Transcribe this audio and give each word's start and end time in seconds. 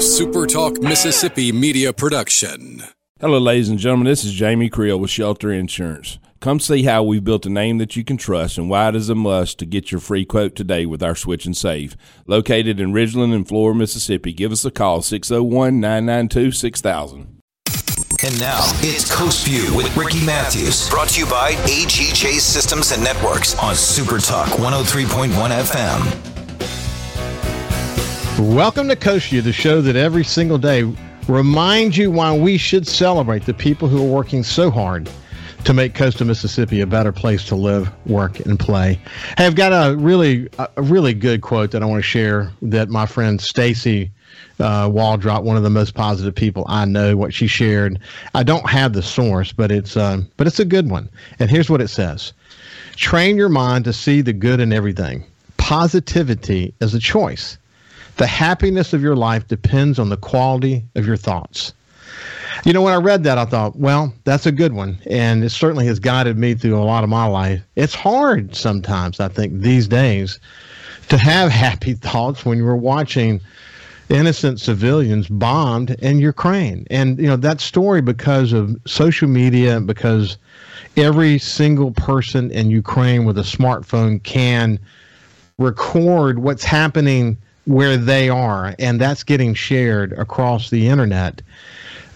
a 0.00 0.02
Super 0.02 0.46
Talk 0.46 0.80
Mississippi 0.80 1.52
media 1.52 1.92
production. 1.92 2.82
Hello, 3.20 3.38
ladies 3.38 3.68
and 3.68 3.78
gentlemen. 3.78 4.06
This 4.06 4.24
is 4.24 4.32
Jamie 4.32 4.70
Creel 4.70 4.98
with 4.98 5.10
Shelter 5.10 5.52
Insurance. 5.52 6.18
Come 6.40 6.58
see 6.58 6.84
how 6.84 7.02
we've 7.02 7.22
built 7.22 7.44
a 7.44 7.50
name 7.50 7.76
that 7.76 7.96
you 7.96 8.02
can 8.02 8.16
trust 8.16 8.56
and 8.56 8.70
why 8.70 8.88
it 8.88 8.96
is 8.96 9.10
a 9.10 9.14
must 9.14 9.58
to 9.58 9.66
get 9.66 9.92
your 9.92 10.00
free 10.00 10.24
quote 10.24 10.56
today 10.56 10.86
with 10.86 11.02
our 11.02 11.14
Switch 11.14 11.44
and 11.44 11.54
Save. 11.54 11.98
Located 12.26 12.80
in 12.80 12.94
Ridgeland 12.94 13.34
and 13.34 13.46
Flora, 13.46 13.74
Mississippi. 13.74 14.32
Give 14.32 14.52
us 14.52 14.64
a 14.64 14.70
call 14.70 15.02
601 15.02 15.78
992 15.78 16.52
6000. 16.52 17.42
And 18.24 18.40
now 18.40 18.60
it's 18.76 19.14
Coast 19.14 19.46
View 19.46 19.76
with 19.76 19.94
Ricky 19.98 20.24
Matthews, 20.24 20.88
brought 20.88 21.10
to 21.10 21.20
you 21.20 21.26
by 21.26 21.52
AGJ 21.66 22.40
Systems 22.40 22.92
and 22.92 23.04
Networks 23.04 23.54
on 23.58 23.74
Super 23.74 24.18
Talk 24.18 24.48
103.1 24.48 25.28
FM. 25.28 26.29
Welcome 28.40 28.88
to 28.88 28.96
Coast 28.96 29.28
View, 29.28 29.42
the 29.42 29.52
show 29.52 29.82
that 29.82 29.96
every 29.96 30.24
single 30.24 30.56
day 30.56 30.84
reminds 31.28 31.98
you 31.98 32.10
why 32.10 32.34
we 32.34 32.56
should 32.56 32.86
celebrate 32.86 33.44
the 33.44 33.52
people 33.52 33.86
who 33.86 34.02
are 34.02 34.10
working 34.10 34.44
so 34.44 34.70
hard 34.70 35.10
to 35.64 35.74
make 35.74 35.94
coastal 35.94 36.26
Mississippi 36.26 36.80
a 36.80 36.86
better 36.86 37.12
place 37.12 37.44
to 37.48 37.54
live, 37.54 37.90
work, 38.06 38.40
and 38.40 38.58
play. 38.58 38.98
Hey, 39.36 39.44
I've 39.44 39.56
got 39.56 39.72
a 39.72 39.94
really, 39.94 40.48
a 40.58 40.80
really 40.80 41.12
good 41.12 41.42
quote 41.42 41.72
that 41.72 41.82
I 41.82 41.86
want 41.86 41.98
to 41.98 42.08
share 42.08 42.50
that 42.62 42.88
my 42.88 43.04
friend 43.04 43.38
Stacy 43.38 44.10
uh, 44.58 44.88
Waldrop, 44.88 45.42
one 45.42 45.58
of 45.58 45.62
the 45.62 45.68
most 45.68 45.92
positive 45.92 46.34
people 46.34 46.64
I 46.66 46.86
know, 46.86 47.18
what 47.18 47.34
she 47.34 47.46
shared. 47.46 47.98
I 48.34 48.42
don't 48.42 48.70
have 48.70 48.94
the 48.94 49.02
source, 49.02 49.52
but 49.52 49.70
it's, 49.70 49.98
uh, 49.98 50.22
but 50.38 50.46
it's 50.46 50.58
a 50.58 50.64
good 50.64 50.88
one. 50.88 51.10
And 51.38 51.50
here's 51.50 51.68
what 51.68 51.82
it 51.82 51.88
says: 51.88 52.32
Train 52.96 53.36
your 53.36 53.50
mind 53.50 53.84
to 53.84 53.92
see 53.92 54.22
the 54.22 54.32
good 54.32 54.60
in 54.60 54.72
everything. 54.72 55.24
Positivity 55.58 56.72
is 56.80 56.94
a 56.94 56.98
choice. 56.98 57.58
The 58.16 58.26
happiness 58.26 58.92
of 58.92 59.02
your 59.02 59.16
life 59.16 59.48
depends 59.48 59.98
on 59.98 60.08
the 60.08 60.16
quality 60.16 60.84
of 60.94 61.06
your 61.06 61.16
thoughts. 61.16 61.72
You 62.64 62.72
know, 62.72 62.82
when 62.82 62.92
I 62.92 62.96
read 62.96 63.24
that, 63.24 63.38
I 63.38 63.46
thought, 63.46 63.76
well, 63.76 64.12
that's 64.24 64.44
a 64.44 64.52
good 64.52 64.72
one. 64.74 64.98
And 65.06 65.42
it 65.42 65.50
certainly 65.50 65.86
has 65.86 65.98
guided 65.98 66.36
me 66.36 66.54
through 66.54 66.78
a 66.78 66.84
lot 66.84 67.04
of 67.04 67.10
my 67.10 67.26
life. 67.26 67.62
It's 67.76 67.94
hard 67.94 68.54
sometimes, 68.54 69.18
I 69.20 69.28
think, 69.28 69.60
these 69.60 69.88
days 69.88 70.38
to 71.08 71.16
have 71.16 71.50
happy 71.50 71.94
thoughts 71.94 72.44
when 72.44 72.58
you're 72.58 72.76
watching 72.76 73.40
innocent 74.10 74.60
civilians 74.60 75.28
bombed 75.28 75.90
in 76.00 76.18
Ukraine. 76.18 76.86
And, 76.90 77.18
you 77.18 77.28
know, 77.28 77.36
that 77.36 77.60
story, 77.60 78.02
because 78.02 78.52
of 78.52 78.76
social 78.86 79.28
media, 79.28 79.80
because 79.80 80.36
every 80.96 81.38
single 81.38 81.92
person 81.92 82.50
in 82.50 82.70
Ukraine 82.70 83.24
with 83.24 83.38
a 83.38 83.42
smartphone 83.42 84.22
can 84.22 84.78
record 85.58 86.40
what's 86.40 86.64
happening 86.64 87.38
where 87.70 87.96
they 87.96 88.28
are, 88.28 88.74
and 88.80 89.00
that's 89.00 89.22
getting 89.22 89.54
shared 89.54 90.12
across 90.12 90.70
the 90.70 90.88
internet. 90.88 91.40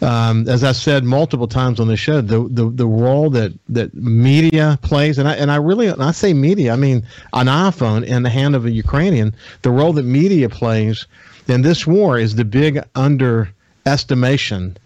Um, 0.03 0.49
as 0.49 0.65
I 0.65 0.73
said 0.73 1.05
multiple 1.05 1.47
times 1.47 1.79
on 1.79 1.87
the 1.87 1.97
show, 1.97 2.21
the, 2.21 2.49
the 2.51 2.69
the 2.69 2.87
role 2.87 3.31
that 3.31 3.53
that 3.69 3.95
media 3.95 4.79
plays, 4.83 5.17
and 5.17 5.29
I 5.29 5.35
and 5.35 5.53
I 5.53 5.57
really 5.57 5.87
and 5.87 6.03
I 6.03 6.11
say 6.11 6.35
media, 6.35 6.73
I 6.73 6.77
mean 6.77 7.07
an 7.33 7.47
iPhone 7.47 8.05
in 8.05 8.25
the 8.25 8.31
hand 8.31 8.57
of 8.57 8.67
a 8.67 8.71
Ukrainian. 8.71 9.33
The 9.63 9.71
role 9.71 9.93
that 9.93 10.03
media 10.03 10.49
plays 10.49 11.07
in 11.47 11.63
this 11.63 11.87
war 11.87 12.19
is 12.19 12.35
the 12.35 12.45
big 12.45 12.83
underestimation 12.97 14.77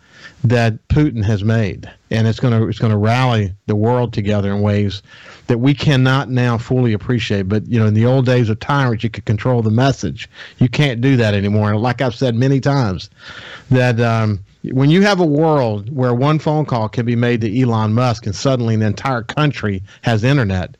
that 0.44 0.86
Putin 0.89 1.25
has 1.25 1.42
made, 1.42 1.91
and 2.11 2.28
it's 2.28 2.39
going 2.39 2.58
to 2.58 2.69
it's 2.69 2.78
going 2.78 2.92
to 2.92 2.98
rally 2.98 3.53
the 3.67 3.75
world 3.75 4.12
together 4.12 4.53
in 4.53 4.61
ways 4.61 5.03
that 5.48 5.58
we 5.58 5.75
cannot 5.75 6.31
now 6.31 6.56
fully 6.56 6.92
appreciate. 6.92 7.48
But 7.48 7.67
you 7.67 7.78
know, 7.78 7.86
in 7.86 7.94
the 7.94 8.06
old 8.06 8.27
days 8.27 8.48
of 8.48 8.61
tyrants, 8.61 9.03
you 9.03 9.11
could 9.11 9.25
control 9.25 9.62
the 9.62 9.70
message. 9.70 10.28
You 10.59 10.69
can't 10.69 11.00
do 11.00 11.16
that 11.16 11.34
anymore. 11.34 11.72
And 11.72 11.81
like 11.81 12.00
I've 12.00 12.14
said 12.14 12.34
many 12.34 12.61
times, 12.61 13.11
that 13.70 13.98
um, 14.00 14.41
when 14.72 14.91
you 14.91 15.03
have 15.03 15.20
a 15.20 15.27
world 15.27 15.94
where 15.94 16.14
one 16.14 16.39
phone 16.39 16.66
call 16.66 16.89
can 16.89 17.05
be 17.05 17.16
made 17.16 17.41
to 17.41 17.61
Elon 17.61 17.92
Musk, 17.92 18.27
and 18.27 18.34
suddenly 18.34 18.75
an 18.75 18.83
entire 18.83 19.22
country 19.22 19.82
has 20.03 20.22
internet. 20.22 20.77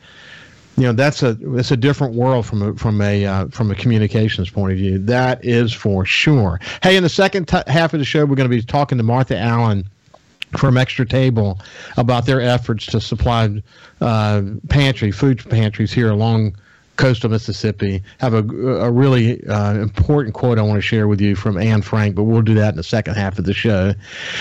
You 0.78 0.84
know 0.84 0.93
that's 0.93 1.25
a 1.25 1.37
it's 1.56 1.72
a 1.72 1.77
different 1.77 2.15
world 2.15 2.47
from 2.47 2.62
a 2.62 2.75
from 2.75 3.00
a 3.00 3.27
uh, 3.27 3.49
from 3.49 3.72
a 3.72 3.75
communications 3.75 4.49
point 4.49 4.71
of 4.71 4.78
view. 4.78 4.99
That 4.99 5.44
is 5.44 5.72
for 5.72 6.06
sure. 6.06 6.61
Hey, 6.84 6.97
in 6.97 7.03
the 7.03 7.09
second 7.09 7.49
t- 7.49 7.59
half 7.66 7.94
of 7.94 7.99
the 7.99 8.05
show, 8.05 8.25
we're 8.25 8.37
going 8.37 8.49
to 8.49 8.56
be 8.56 8.62
talking 8.62 8.97
to 8.97 9.03
Martha 9.03 9.37
Allen 9.37 9.84
from 10.56 10.77
Extra 10.77 11.05
Table 11.05 11.61
about 11.97 12.27
their 12.27 12.41
efforts 12.41 12.87
to 12.87 13.00
supply 13.00 13.61
uh, 14.00 14.43
pantry, 14.69 15.11
food 15.11 15.44
pantries 15.50 15.93
here 15.93 16.11
along 16.11 16.55
coastal 16.99 17.31
Mississippi. 17.31 18.03
Have 18.19 18.35
a, 18.35 18.41
a 18.41 18.91
really 18.91 19.43
uh, 19.47 19.75
important 19.75 20.35
quote 20.35 20.59
I 20.59 20.63
want 20.63 20.77
to 20.77 20.83
share 20.83 21.09
with 21.09 21.21
you 21.21 21.35
from 21.35 21.57
Anne 21.57 21.81
Frank, 21.81 22.15
but 22.15 22.25
we'll 22.25 22.43
do 22.43 22.55
that 22.55 22.71
in 22.71 22.77
the 22.77 22.83
second 22.83 23.15
half 23.15 23.39
of 23.39 23.47
the 23.47 23.55
show. 23.55 23.95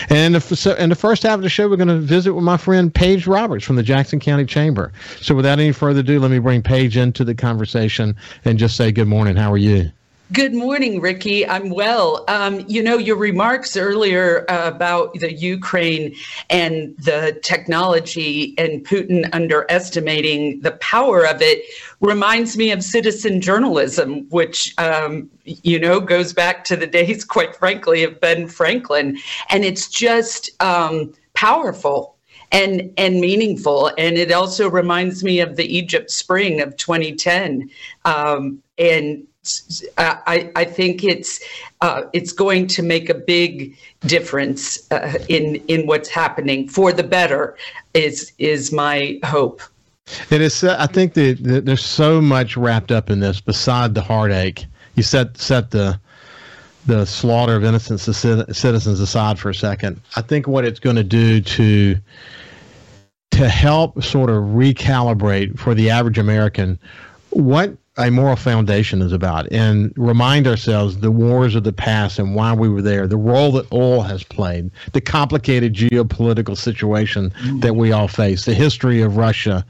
And 0.09 0.35
the, 0.35 0.75
in 0.78 0.90
the 0.90 0.95
first 0.95 1.23
half 1.23 1.35
of 1.35 1.44
the 1.44 1.50
show, 1.50 1.69
we're 1.69 1.78
going 1.78 1.88
to 1.88 2.00
visit 2.00 2.34
with 2.34 2.44
my 2.44 2.57
friend 2.57 2.94
Paige 2.94 3.28
Roberts 3.28 3.63
from 3.63 3.78
the 3.78 3.84
Jackson 3.84 4.19
County 4.19 4.45
Chamber. 4.45 4.91
So 5.22 5.34
without 5.34 5.59
any 5.59 5.72
further 5.72 6.01
ado, 6.01 6.19
let 6.19 6.31
me 6.31 6.40
bring 6.40 6.62
Paige 6.62 6.97
into 6.97 7.23
the 7.23 7.35
conversation 7.35 8.16
and 8.44 8.59
just 8.59 8.75
say 8.75 8.91
good 8.91 9.07
morning. 9.07 9.38
How 9.38 9.53
are 9.53 9.57
you? 9.57 9.91
Good 10.33 10.53
morning, 10.53 10.99
Ricky. 10.99 11.47
I'm 11.47 11.69
well. 11.69 12.25
Um, 12.27 12.65
you 12.67 12.83
know, 12.83 12.97
your 12.97 13.15
remarks 13.15 13.77
earlier 13.77 14.45
about 14.49 15.13
the 15.13 15.31
Ukraine 15.31 16.17
and 16.49 16.97
the 16.97 17.39
technology 17.43 18.53
and 18.57 18.85
Putin 18.85 19.29
underestimating 19.31 20.59
the 20.59 20.71
power 20.71 21.25
of 21.25 21.41
it 21.41 21.63
reminds 22.01 22.57
me 22.57 22.71
of 22.71 22.83
citizen 22.83 23.39
journalism, 23.39 24.27
which, 24.29 24.73
um, 24.77 25.29
you 25.45 25.79
know, 25.79 26.01
goes 26.01 26.33
back 26.33 26.65
to 26.65 26.75
the 26.75 26.88
days, 26.88 27.23
quite 27.38 27.55
frankly, 27.55 28.03
of 28.03 28.19
Ben 28.19 28.49
Franklin. 28.49 29.17
And 29.49 29.63
it's 29.63 29.88
just 29.88 30.49
um, 30.61 31.13
powerful 31.35 32.17
and 32.51 32.94
and 32.97 33.21
meaningful. 33.21 33.91
And 33.97 34.17
it 34.17 34.33
also 34.33 34.69
reminds 34.69 35.23
me 35.23 35.39
of 35.39 35.55
the 35.55 35.77
Egypt 35.77 36.11
Spring 36.11 36.59
of 36.59 36.75
2010. 36.75 37.69
Um, 38.03 38.61
and 38.77 39.25
I, 39.97 40.51
I 40.55 40.65
think 40.65 41.03
it's 41.03 41.39
uh, 41.81 42.03
it's 42.13 42.31
going 42.31 42.67
to 42.67 42.83
make 42.83 43.09
a 43.09 43.13
big 43.13 43.77
difference 44.01 44.89
uh, 44.91 45.13
in 45.29 45.55
in 45.67 45.87
what's 45.87 46.09
happening 46.09 46.67
for 46.67 46.91
the 46.91 47.03
better. 47.03 47.57
Is 47.93 48.31
is 48.37 48.71
my 48.71 49.19
hope. 49.23 49.61
It 50.29 50.41
is. 50.41 50.63
I 50.63 50.87
think 50.87 51.13
that, 51.13 51.43
that 51.43 51.65
there's 51.65 51.83
so 51.83 52.21
much 52.21 52.55
wrapped 52.55 52.91
up 52.91 53.09
in 53.09 53.19
this. 53.19 53.41
Beside 53.41 53.93
the 53.93 54.01
heartache, 54.01 54.65
you 54.95 55.03
set 55.03 55.37
set 55.37 55.71
the 55.71 55.99
the 56.85 57.05
slaughter 57.05 57.55
of 57.55 57.65
innocent 57.65 57.99
citizens 57.99 58.99
aside 58.99 59.37
for 59.37 59.49
a 59.49 59.55
second. 59.55 59.99
I 60.15 60.21
think 60.21 60.47
what 60.47 60.63
it's 60.63 60.79
going 60.79 60.95
to 60.95 61.03
do 61.03 61.41
to 61.41 61.97
to 63.31 63.49
help 63.49 64.01
sort 64.01 64.29
of 64.29 64.37
recalibrate 64.43 65.59
for 65.59 65.75
the 65.75 65.89
average 65.89 66.17
American 66.17 66.79
what 67.31 67.75
a 67.97 68.11
moral 68.11 68.35
foundation 68.35 69.01
is 69.01 69.11
about 69.11 69.51
and 69.51 69.91
remind 69.97 70.45
ourselves 70.45 70.99
the 70.99 71.09
wars 71.09 71.55
of 71.55 71.63
the 71.63 71.73
past 71.73 72.19
and 72.19 72.35
why 72.35 72.53
we 72.53 72.69
were 72.69 72.81
there, 72.81 73.07
the 73.07 73.17
role 73.17 73.51
that 73.53 73.65
oil 73.73 74.01
has 74.01 74.23
played, 74.23 74.69
the 74.93 75.01
complicated 75.01 75.73
geopolitical 75.73 76.55
situation 76.55 77.33
that 77.59 77.75
we 77.75 77.91
all 77.91 78.07
face, 78.07 78.45
the 78.45 78.53
history 78.53 79.01
of 79.01 79.17
Russia, 79.17 79.65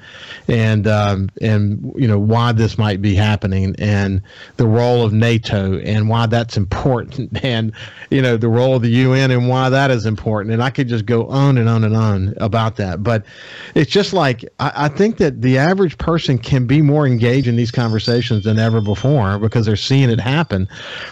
and 0.49 0.88
um, 0.88 1.29
and 1.41 1.93
you 1.95 2.07
know 2.07 2.19
why 2.19 2.51
this 2.51 2.77
might 2.77 3.01
be 3.01 3.15
happening, 3.15 3.75
and 3.79 4.21
the 4.57 4.67
role 4.67 5.05
of 5.05 5.13
NATO 5.13 5.79
and 5.79 6.09
why 6.09 6.25
that's 6.25 6.57
important, 6.57 7.44
and 7.45 7.71
you 8.11 8.21
know 8.21 8.35
the 8.35 8.49
role 8.49 8.75
of 8.75 8.81
the 8.81 8.89
UN 8.89 9.31
and 9.31 9.47
why 9.47 9.69
that 9.69 9.89
is 9.89 10.05
important, 10.05 10.53
and 10.53 10.61
I 10.61 10.69
could 10.69 10.89
just 10.89 11.05
go 11.05 11.27
on 11.27 11.57
and 11.57 11.69
on 11.69 11.85
and 11.85 11.95
on 11.95 12.33
about 12.38 12.75
that, 12.75 13.03
but 13.03 13.25
it's 13.73 13.91
just 13.91 14.11
like 14.11 14.44
I, 14.59 14.71
I 14.75 14.88
think 14.89 15.17
that 15.17 15.41
the 15.41 15.59
average 15.59 15.97
person 15.97 16.38
can 16.38 16.67
be 16.67 16.81
more 16.81 17.07
engaged 17.07 17.47
in 17.47 17.55
these 17.55 17.71
conversations 17.71 18.16
conversations 18.17 18.44
than 18.45 18.59
ever 18.59 18.81
before 18.81 19.38
because 19.39 19.66
they're 19.66 19.75
seeing 19.75 20.09
it 20.09 20.19
happen. 20.19 20.67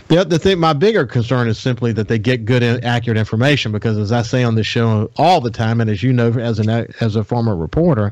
The, 0.07 0.23
the 0.23 0.39
thing, 0.39 0.59
my 0.59 0.73
bigger 0.73 1.05
concern 1.05 1.47
is 1.47 1.57
simply 1.57 1.91
that 1.93 2.07
they 2.07 2.17
get 2.17 2.45
good, 2.45 2.63
accurate 2.83 3.17
information 3.17 3.71
because, 3.71 3.97
as 3.97 4.11
I 4.11 4.21
say 4.21 4.43
on 4.43 4.55
this 4.55 4.67
show 4.67 5.09
all 5.17 5.41
the 5.41 5.51
time, 5.51 5.81
and 5.81 5.89
as 5.89 6.01
you 6.01 6.11
know, 6.11 6.31
as 6.33 6.59
an 6.59 6.69
as 6.99 7.15
a 7.15 7.23
former 7.23 7.55
reporter, 7.55 8.11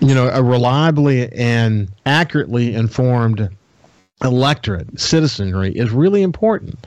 you 0.00 0.14
know, 0.14 0.28
a 0.28 0.42
reliably 0.42 1.32
and 1.32 1.88
accurately 2.04 2.74
informed 2.74 3.48
electorate 4.22 4.98
citizenry 4.98 5.72
is 5.72 5.90
really 5.90 6.22
important. 6.22 6.78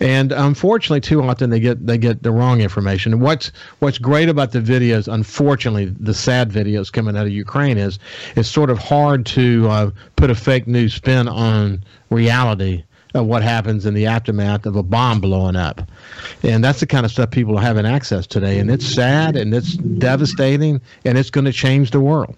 And 0.00 0.32
unfortunately 0.32 1.00
too 1.00 1.22
often 1.22 1.50
they 1.50 1.60
get 1.60 1.86
they 1.86 1.98
get 1.98 2.22
the 2.22 2.32
wrong 2.32 2.60
information. 2.60 3.20
What's 3.20 3.52
what's 3.80 3.98
great 3.98 4.30
about 4.30 4.52
the 4.52 4.60
videos 4.60 5.12
unfortunately 5.12 5.94
the 6.00 6.14
sad 6.14 6.50
videos 6.50 6.90
coming 6.90 7.16
out 7.16 7.26
of 7.26 7.32
ukraine 7.32 7.76
is 7.76 7.98
it's 8.34 8.48
sort 8.48 8.70
of 8.70 8.78
hard 8.78 9.26
to 9.26 9.68
uh, 9.68 9.90
put 10.16 10.30
a 10.30 10.34
fake 10.34 10.66
news 10.66 10.94
spin 10.94 11.28
on 11.28 11.84
reality 12.08 12.82
of 13.14 13.26
what 13.26 13.42
happens 13.42 13.84
in 13.84 13.92
the 13.92 14.06
aftermath 14.06 14.64
of 14.66 14.76
a 14.76 14.82
bomb 14.82 15.20
blowing 15.20 15.56
up. 15.56 15.82
And 16.42 16.62
that's 16.62 16.80
the 16.80 16.86
kind 16.86 17.04
of 17.04 17.10
stuff 17.10 17.30
people 17.30 17.58
are 17.58 17.62
having 17.62 17.84
access 17.84 18.26
today. 18.26 18.58
And 18.58 18.70
it's 18.70 18.86
sad 18.86 19.36
and 19.36 19.52
it's 19.52 19.76
devastating 19.76 20.80
and 21.04 21.18
it's 21.18 21.30
going 21.30 21.44
to 21.44 21.52
change 21.52 21.90
the 21.90 22.00
world. 22.00 22.36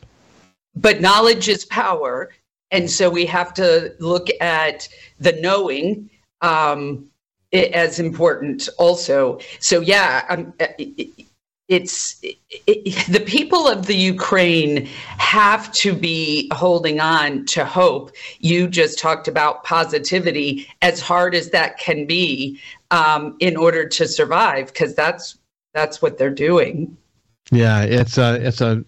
But 0.75 1.03
knowledge 1.03 1.49
is 1.49 1.67
power 1.67 2.31
and 2.73 2.91
so 2.91 3.09
we 3.09 3.27
have 3.27 3.55
to 3.55 3.95
look 4.01 4.29
at 4.41 4.89
the 5.21 5.33
knowing 5.41 6.11
um, 6.41 7.07
as 7.53 8.01
important 8.01 8.69
also. 8.79 9.39
So 9.61 9.81
yeah, 9.81 10.25
um, 10.29 10.55
it's 11.69 12.19
it, 12.23 13.07
the 13.09 13.21
people 13.21 13.69
of 13.69 13.87
the 13.87 13.95
Ukraine 13.95 14.87
have 15.19 15.71
to 15.73 15.95
be 15.95 16.51
holding 16.53 16.99
on 16.99 17.45
to 17.47 17.65
hope. 17.65 18.13
You 18.41 18.69
just 18.69 18.99
talked 18.99 19.29
about 19.29 19.65
positivity, 19.65 20.67
as 20.81 21.01
hard 21.01 21.35
as 21.35 21.51
that 21.51 21.79
can 21.79 22.07
be, 22.07 22.61
um, 22.91 23.37
in 23.39 23.57
order 23.57 23.87
to 23.87 24.09
survive, 24.09 24.67
because 24.67 24.95
that's 24.95 25.39
that's 25.75 26.03
what 26.03 26.19
they're 26.19 26.31
doing. 26.31 26.97
Yeah, 27.51 27.83
it's 27.83 28.19
a 28.19 28.35
it's 28.45 28.61
a 28.61 28.85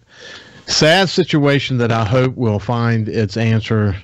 sad 0.67 1.09
situation 1.09 1.77
that 1.77 1.91
I 1.91 2.05
hope 2.05 2.35
will 2.35 2.59
find 2.59 3.07
its 3.07 3.37
answer 3.37 3.95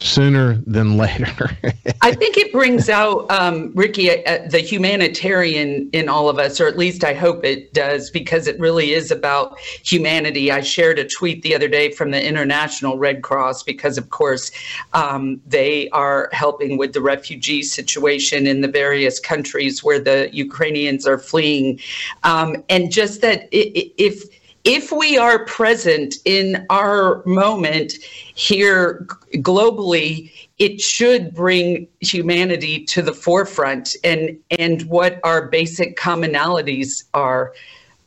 sooner 0.00 0.54
than 0.66 0.96
later. 0.96 1.50
I 2.02 2.14
think 2.14 2.36
it 2.36 2.52
brings 2.52 2.88
out, 2.88 3.30
um, 3.30 3.72
Ricky, 3.74 4.10
uh, 4.10 4.22
uh, 4.30 4.48
the 4.48 4.60
humanitarian 4.60 5.90
in 5.92 6.08
all 6.08 6.28
of 6.28 6.38
us, 6.38 6.60
or 6.60 6.68
at 6.68 6.78
least 6.78 7.04
I 7.04 7.14
hope 7.14 7.44
it 7.44 7.72
does, 7.74 8.10
because 8.10 8.46
it 8.46 8.58
really 8.60 8.92
is 8.92 9.10
about 9.10 9.58
humanity. 9.58 10.52
I 10.52 10.60
shared 10.60 10.98
a 10.98 11.08
tweet 11.08 11.42
the 11.42 11.54
other 11.54 11.68
day 11.68 11.90
from 11.90 12.10
the 12.10 12.24
International 12.24 12.96
Red 12.96 13.22
Cross, 13.22 13.64
because 13.64 13.98
of 13.98 14.10
course 14.10 14.50
um, 14.92 15.40
they 15.46 15.88
are 15.90 16.28
helping 16.32 16.78
with 16.78 16.92
the 16.92 17.00
refugee 17.00 17.62
situation 17.62 18.46
in 18.46 18.60
the 18.60 18.68
various 18.68 19.18
countries 19.18 19.82
where 19.82 19.98
the 19.98 20.30
Ukrainians 20.32 21.06
are 21.06 21.18
fleeing. 21.18 21.80
Um, 22.22 22.62
and 22.68 22.92
just 22.92 23.20
that 23.22 23.48
if 23.50 24.24
if 24.64 24.92
we 24.92 25.16
are 25.16 25.44
present 25.44 26.16
in 26.24 26.66
our 26.68 27.22
moment 27.24 27.92
here 28.34 29.06
globally, 29.36 30.32
it 30.58 30.80
should 30.80 31.34
bring 31.34 31.88
humanity 32.00 32.84
to 32.86 33.02
the 33.02 33.12
forefront 33.12 33.96
and 34.04 34.38
and 34.58 34.82
what 34.82 35.20
our 35.24 35.48
basic 35.48 35.96
commonalities 35.96 37.04
are. 37.14 37.52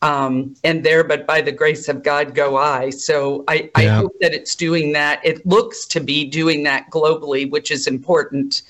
Um, 0.02 0.56
and 0.64 0.84
there, 0.84 1.04
but 1.04 1.28
by 1.28 1.42
the 1.42 1.52
grace 1.52 1.88
of 1.88 2.02
God, 2.02 2.34
go 2.34 2.56
I. 2.56 2.90
So 2.90 3.44
I, 3.46 3.70
yeah. 3.78 3.98
Hope 3.98 4.12
that 4.20 4.34
it's 4.34 4.56
doing 4.56 4.92
that. 4.94 5.24
It 5.24 5.46
looks 5.46 5.86
to 5.86 6.00
be 6.00 6.24
doing 6.24 6.64
that 6.64 6.90
globally, 6.90 7.48
which 7.48 7.70
is 7.70 7.86
important 7.86 8.62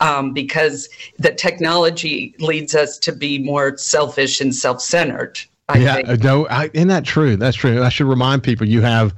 um, 0.00 0.32
because 0.32 0.88
the 1.18 1.32
technology 1.32 2.34
leads 2.38 2.74
us 2.74 2.96
to 3.00 3.12
be 3.12 3.38
more 3.38 3.76
selfish 3.76 4.40
and 4.40 4.54
self 4.54 4.80
centered. 4.80 5.38
I 5.68 5.78
yeah, 5.78 5.94
think. 5.94 6.22
no, 6.22 6.48
I, 6.48 6.70
isn't 6.72 6.88
that 6.88 7.04
true? 7.04 7.36
That's 7.36 7.56
true. 7.56 7.82
I 7.82 7.90
should 7.90 8.06
remind 8.06 8.42
people 8.42 8.66
you 8.66 8.80
have 8.80 9.14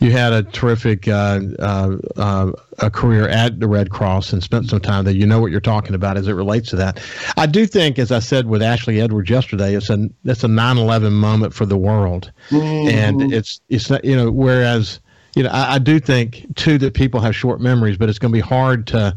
you 0.00 0.10
had 0.10 0.32
a 0.32 0.42
terrific 0.42 1.08
uh, 1.08 1.40
uh, 1.58 1.96
uh, 2.16 2.52
a 2.78 2.90
career 2.90 3.28
at 3.28 3.60
the 3.60 3.68
Red 3.68 3.90
Cross 3.90 4.32
and 4.32 4.42
spent 4.42 4.68
some 4.68 4.80
time 4.80 5.04
there. 5.04 5.14
You 5.14 5.26
know 5.26 5.40
what 5.40 5.50
you're 5.50 5.60
talking 5.60 5.94
about 5.94 6.16
as 6.16 6.28
it 6.28 6.32
relates 6.32 6.70
to 6.70 6.76
that. 6.76 7.00
I 7.36 7.46
do 7.46 7.66
think, 7.66 7.98
as 7.98 8.12
I 8.12 8.18
said 8.18 8.46
with 8.46 8.62
Ashley 8.62 9.00
Edwards 9.00 9.30
yesterday, 9.30 9.74
it's 9.74 9.90
a 9.90 10.08
it's 10.24 10.44
a 10.44 10.48
9/11 10.48 11.12
moment 11.12 11.54
for 11.54 11.66
the 11.66 11.76
world, 11.76 12.32
mm-hmm. 12.50 12.88
and 12.88 13.32
it's 13.32 13.60
it's 13.68 13.90
not 13.90 14.04
you 14.04 14.16
know 14.16 14.30
whereas 14.30 15.00
you 15.36 15.42
know 15.42 15.50
I, 15.50 15.74
I 15.74 15.78
do 15.78 16.00
think 16.00 16.54
too 16.56 16.78
that 16.78 16.94
people 16.94 17.20
have 17.20 17.34
short 17.34 17.60
memories, 17.60 17.96
but 17.96 18.08
it's 18.08 18.18
going 18.18 18.32
to 18.32 18.36
be 18.36 18.40
hard 18.40 18.86
to 18.88 19.14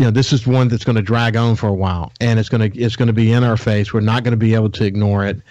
you 0.00 0.06
know 0.06 0.10
this 0.10 0.32
is 0.32 0.46
one 0.46 0.68
that's 0.68 0.82
going 0.82 0.96
to 0.96 1.02
drag 1.02 1.36
on 1.36 1.56
for 1.56 1.68
a 1.68 1.74
while 1.74 2.10
and 2.22 2.38
it's 2.38 2.48
going 2.48 2.70
to 2.70 2.78
it's 2.80 2.96
going 2.96 3.08
to 3.08 3.12
be 3.12 3.32
in 3.32 3.44
our 3.44 3.58
face. 3.58 3.92
We're 3.92 4.00
not 4.00 4.24
going 4.24 4.32
to 4.32 4.38
be 4.38 4.54
able 4.54 4.70
to 4.70 4.84
ignore 4.86 5.26
it. 5.26 5.42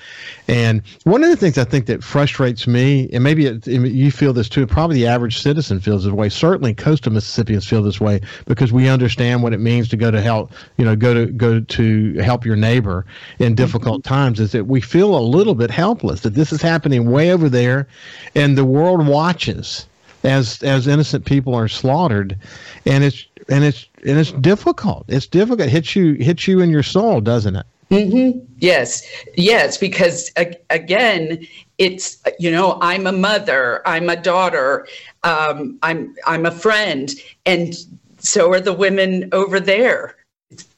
And 0.47 0.81
one 1.03 1.23
of 1.23 1.29
the 1.29 1.35
things 1.35 1.59
i 1.59 1.63
think 1.63 1.85
that 1.85 2.03
frustrates 2.03 2.65
me 2.65 3.07
and 3.13 3.23
maybe 3.23 3.45
it, 3.45 3.67
you 3.67 4.09
feel 4.09 4.33
this 4.33 4.49
too 4.49 4.65
probably 4.65 4.95
the 4.95 5.05
average 5.05 5.39
citizen 5.39 5.79
feels 5.79 6.03
this 6.03 6.11
way. 6.11 6.29
Certainly 6.29 6.73
coastal 6.73 7.13
mississippians 7.13 7.67
feel 7.67 7.83
this 7.83 8.01
way 8.01 8.21
because 8.47 8.73
we 8.73 8.89
understand 8.89 9.43
what 9.43 9.53
it 9.53 9.59
means 9.59 9.87
to 9.89 9.97
go 9.97 10.09
to 10.09 10.19
help 10.19 10.51
you 10.77 10.85
know 10.85 10.95
go 10.95 11.13
to 11.13 11.27
go 11.27 11.59
to 11.59 12.13
help 12.15 12.43
your 12.43 12.55
neighbor 12.55 13.05
in 13.37 13.53
difficult 13.53 14.01
mm-hmm. 14.01 14.15
times 14.15 14.39
is 14.39 14.51
that 14.53 14.65
we 14.65 14.81
feel 14.81 15.15
a 15.15 15.21
little 15.21 15.53
bit 15.53 15.69
helpless 15.69 16.21
that 16.21 16.33
this 16.33 16.51
is 16.51 16.59
happening 16.59 17.11
way 17.11 17.31
over 17.31 17.49
there 17.49 17.87
and 18.33 18.57
the 18.57 18.65
world 18.65 19.05
watches 19.05 19.85
as 20.23 20.61
as 20.63 20.87
innocent 20.87 21.25
people 21.25 21.53
are 21.55 21.67
slaughtered. 21.67 22.37
And 22.85 23.03
it's 23.03 23.25
and 23.47 23.63
it's 23.63 23.87
and 24.05 24.19
it's 24.19 24.31
difficult. 24.33 25.05
It's 25.07 25.27
difficult. 25.27 25.61
It 25.61 25.69
hits 25.69 25.95
you 25.95 26.13
hits 26.13 26.47
you 26.47 26.61
in 26.61 26.69
your 26.69 26.83
soul, 26.83 27.21
doesn't 27.21 27.55
it? 27.55 27.65
Mm-hmm. 27.91 28.39
Yes, 28.59 29.03
yes. 29.35 29.77
Because 29.77 30.31
again, 30.69 31.45
it's 31.77 32.21
you 32.37 32.51
know 32.51 32.77
I'm 32.81 33.07
a 33.07 33.11
mother, 33.11 33.81
I'm 33.87 34.09
a 34.09 34.15
daughter, 34.15 34.87
um, 35.23 35.79
I'm 35.81 36.15
I'm 36.25 36.45
a 36.45 36.51
friend, 36.51 37.13
and 37.45 37.73
so 38.19 38.51
are 38.51 38.59
the 38.59 38.73
women 38.73 39.29
over 39.31 39.59
there. 39.59 40.15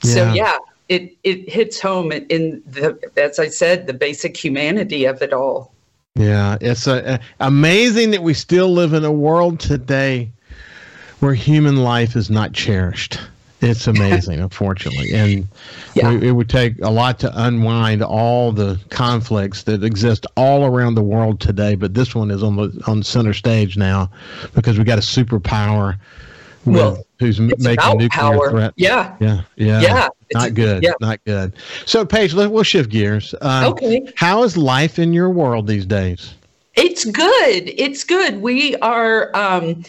So 0.02 0.26
yeah, 0.26 0.34
yeah 0.34 0.58
it 0.92 1.18
it 1.24 1.50
hits 1.50 1.80
home 1.80 2.12
in 2.12 2.62
the 2.68 3.00
as 3.16 3.40
I 3.40 3.48
said 3.48 3.88
the 3.88 3.94
basic 3.94 4.36
humanity 4.36 5.06
of 5.06 5.22
it 5.22 5.32
all. 5.32 5.74
Yeah, 6.16 6.58
it's 6.60 6.88
a, 6.88 7.14
a, 7.14 7.20
amazing 7.40 8.12
that 8.12 8.22
we 8.22 8.34
still 8.34 8.74
live 8.74 8.92
in 8.92 9.06
a 9.06 9.12
world 9.12 9.62
today 9.62 10.30
where 11.22 11.34
human 11.34 11.78
life 11.78 12.16
is 12.16 12.30
not 12.30 12.52
cherished. 12.52 13.20
It's 13.62 13.86
amazing, 13.86 14.40
unfortunately, 14.42 15.14
and 15.14 15.48
yeah. 15.94 16.12
it, 16.12 16.32
would 16.32 16.50
take 16.50 16.82
a 16.82 16.90
lot 16.90 17.20
to 17.20 17.32
unwind 17.46 18.02
all 18.02 18.52
the 18.52 18.80
conflicts 18.90 19.64
that 19.64 19.84
exist 19.84 20.26
all 20.36 20.66
around 20.66 20.96
the 20.96 21.04
world 21.04 21.40
today. 21.40 21.76
But 21.76 21.94
this 21.94 22.16
one 22.16 22.32
is 22.32 22.42
on 22.42 22.56
the 22.56 22.84
on 22.88 23.04
center 23.04 23.34
stage 23.34 23.78
now 23.78 24.10
because 24.56 24.80
we 24.80 24.84
got 24.84 24.98
a 24.98 25.02
superpower 25.02 26.00
well, 26.66 27.04
who's 27.20 27.40
making 27.40 27.98
nuclear 27.98 28.10
power. 28.10 28.50
threats. 28.50 28.74
Yeah, 28.78 29.16
yeah, 29.20 29.42
yeah. 29.56 29.82
Yeah, 29.82 30.08
not 30.34 30.54
good. 30.56 30.84
Yeah. 30.84 30.94
Not 31.00 31.24
good. 31.26 31.54
So, 31.86 32.06
Paige, 32.06 32.34
let, 32.34 32.52
we'll 32.52 32.64
shift 32.64 32.90
gears. 32.90 33.36
Um, 33.42 33.74
okay. 33.74 34.12
How 34.16 34.44
is 34.44 34.58
life 34.58 35.00
in 35.00 35.14
your 35.14 35.30
world 35.30 35.68
these 35.68 35.86
days? 35.86 36.34
It's 36.76 37.04
good. 37.04 37.74
It's 37.78 38.06
good. 38.06 38.42
We 38.42 38.78
are, 38.78 39.36
um, 39.36 39.84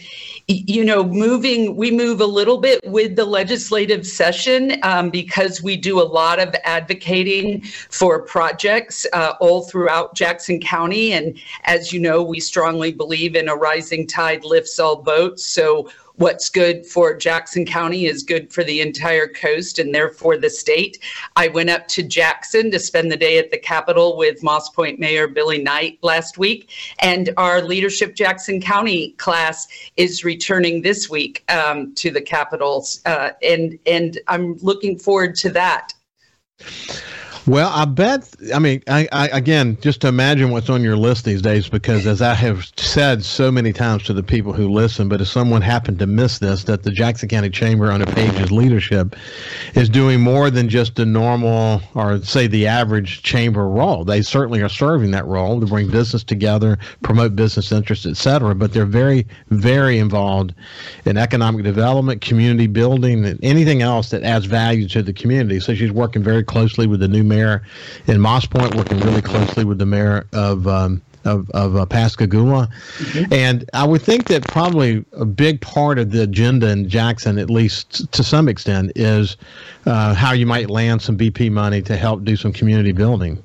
you 0.48 0.84
know, 0.84 1.04
moving, 1.04 1.76
we 1.76 1.92
move 1.92 2.20
a 2.20 2.26
little 2.26 2.58
bit 2.58 2.80
with 2.84 3.14
the 3.14 3.24
legislative 3.24 4.04
session 4.04 4.78
um, 4.82 5.08
because 5.08 5.62
we 5.62 5.76
do 5.76 6.00
a 6.00 6.02
lot 6.02 6.40
of 6.40 6.52
advocating 6.64 7.62
for 7.62 8.20
projects 8.22 9.06
uh, 9.12 9.34
all 9.40 9.62
throughout 9.62 10.16
Jackson 10.16 10.60
County. 10.60 11.12
And 11.12 11.38
as 11.64 11.92
you 11.92 12.00
know, 12.00 12.20
we 12.20 12.40
strongly 12.40 12.92
believe 12.92 13.36
in 13.36 13.48
a 13.48 13.54
rising 13.54 14.04
tide 14.04 14.44
lifts 14.44 14.80
all 14.80 14.96
boats. 14.96 15.46
So 15.46 15.88
what's 16.22 16.48
good 16.50 16.86
for 16.86 17.16
Jackson 17.16 17.66
County 17.66 18.06
is 18.06 18.22
good 18.22 18.52
for 18.52 18.62
the 18.62 18.80
entire 18.80 19.26
coast 19.26 19.80
and 19.80 19.92
therefore 19.92 20.36
the 20.36 20.48
state. 20.48 21.00
I 21.34 21.48
went 21.48 21.68
up 21.68 21.88
to 21.88 22.04
Jackson 22.04 22.70
to 22.70 22.78
spend 22.78 23.10
the 23.10 23.16
day 23.16 23.38
at 23.38 23.50
the 23.50 23.58
Capitol 23.58 24.16
with 24.16 24.40
Moss 24.40 24.70
Point 24.70 25.00
Mayor 25.00 25.26
Billy 25.26 25.60
Knight 25.60 25.98
last 26.02 26.38
week, 26.38 26.70
and 27.00 27.30
our 27.36 27.60
Leadership 27.60 28.14
Jackson 28.14 28.60
County 28.60 29.10
class 29.18 29.66
is 29.96 30.24
returning 30.24 30.82
this 30.82 31.10
week 31.10 31.42
um, 31.50 31.92
to 31.96 32.12
the 32.12 32.22
Capitol, 32.22 32.86
uh, 33.04 33.30
and 33.42 33.76
and 33.86 34.20
I'm 34.28 34.58
looking 34.58 35.00
forward 35.00 35.34
to 35.36 35.50
that. 35.50 35.92
Well, 37.44 37.72
I 37.74 37.86
bet. 37.86 38.32
I 38.54 38.60
mean, 38.60 38.84
I, 38.86 39.08
I, 39.10 39.26
again, 39.28 39.76
just 39.80 40.00
to 40.02 40.08
imagine 40.08 40.50
what's 40.50 40.70
on 40.70 40.82
your 40.82 40.96
list 40.96 41.24
these 41.24 41.42
days, 41.42 41.68
because 41.68 42.06
as 42.06 42.22
I 42.22 42.34
have 42.34 42.70
said 42.76 43.24
so 43.24 43.50
many 43.50 43.72
times 43.72 44.04
to 44.04 44.12
the 44.12 44.22
people 44.22 44.52
who 44.52 44.68
listen, 44.68 45.08
but 45.08 45.20
if 45.20 45.26
someone 45.26 45.60
happened 45.60 45.98
to 45.98 46.06
miss 46.06 46.38
this, 46.38 46.62
that 46.64 46.84
the 46.84 46.92
Jackson 46.92 47.28
County 47.28 47.50
Chamber 47.50 47.90
under 47.90 48.06
Paige's 48.06 48.52
leadership 48.52 49.16
is 49.74 49.88
doing 49.88 50.20
more 50.20 50.50
than 50.50 50.68
just 50.68 51.00
a 51.00 51.04
normal 51.04 51.82
or 51.96 52.22
say 52.22 52.46
the 52.46 52.68
average 52.68 53.24
chamber 53.24 53.66
role. 53.68 54.04
They 54.04 54.22
certainly 54.22 54.62
are 54.62 54.68
serving 54.68 55.10
that 55.10 55.26
role 55.26 55.58
to 55.58 55.66
bring 55.66 55.90
business 55.90 56.22
together, 56.22 56.78
promote 57.02 57.34
business 57.34 57.72
interests, 57.72 58.06
etc. 58.06 58.54
But 58.54 58.72
they're 58.72 58.86
very, 58.86 59.26
very 59.48 59.98
involved 59.98 60.54
in 61.06 61.16
economic 61.16 61.64
development, 61.64 62.20
community 62.20 62.68
building, 62.68 63.24
and 63.24 63.40
anything 63.42 63.82
else 63.82 64.10
that 64.10 64.22
adds 64.22 64.44
value 64.44 64.86
to 64.90 65.02
the 65.02 65.12
community. 65.12 65.58
So 65.58 65.74
she's 65.74 65.90
working 65.90 66.22
very 66.22 66.44
closely 66.44 66.86
with 66.86 67.00
the 67.00 67.08
new 67.08 67.31
mayor 67.32 67.62
in 68.06 68.20
Moss 68.20 68.46
Point, 68.46 68.74
working 68.74 69.00
really 69.00 69.22
closely 69.22 69.64
with 69.64 69.78
the 69.78 69.86
mayor 69.86 70.26
of. 70.32 70.66
Um, 70.66 71.02
of, 71.24 71.48
of 71.50 71.76
uh, 71.76 71.86
Pascagoula. 71.86 72.68
Mm-hmm. 72.98 73.32
And 73.32 73.70
I 73.74 73.86
would 73.86 74.02
think 74.02 74.26
that 74.26 74.42
probably 74.48 75.04
a 75.12 75.24
big 75.24 75.60
part 75.60 76.00
of 76.00 76.10
the 76.10 76.22
agenda 76.22 76.68
in 76.70 76.88
Jackson, 76.88 77.38
at 77.38 77.48
least 77.48 78.10
to 78.10 78.24
some 78.24 78.48
extent, 78.48 78.90
is 78.96 79.36
uh, 79.86 80.14
how 80.14 80.32
you 80.32 80.46
might 80.46 80.68
land 80.68 81.00
some 81.00 81.16
BP 81.16 81.52
money 81.52 81.80
to 81.82 81.96
help 81.96 82.24
do 82.24 82.34
some 82.34 82.52
community 82.52 82.90
building. 82.90 83.40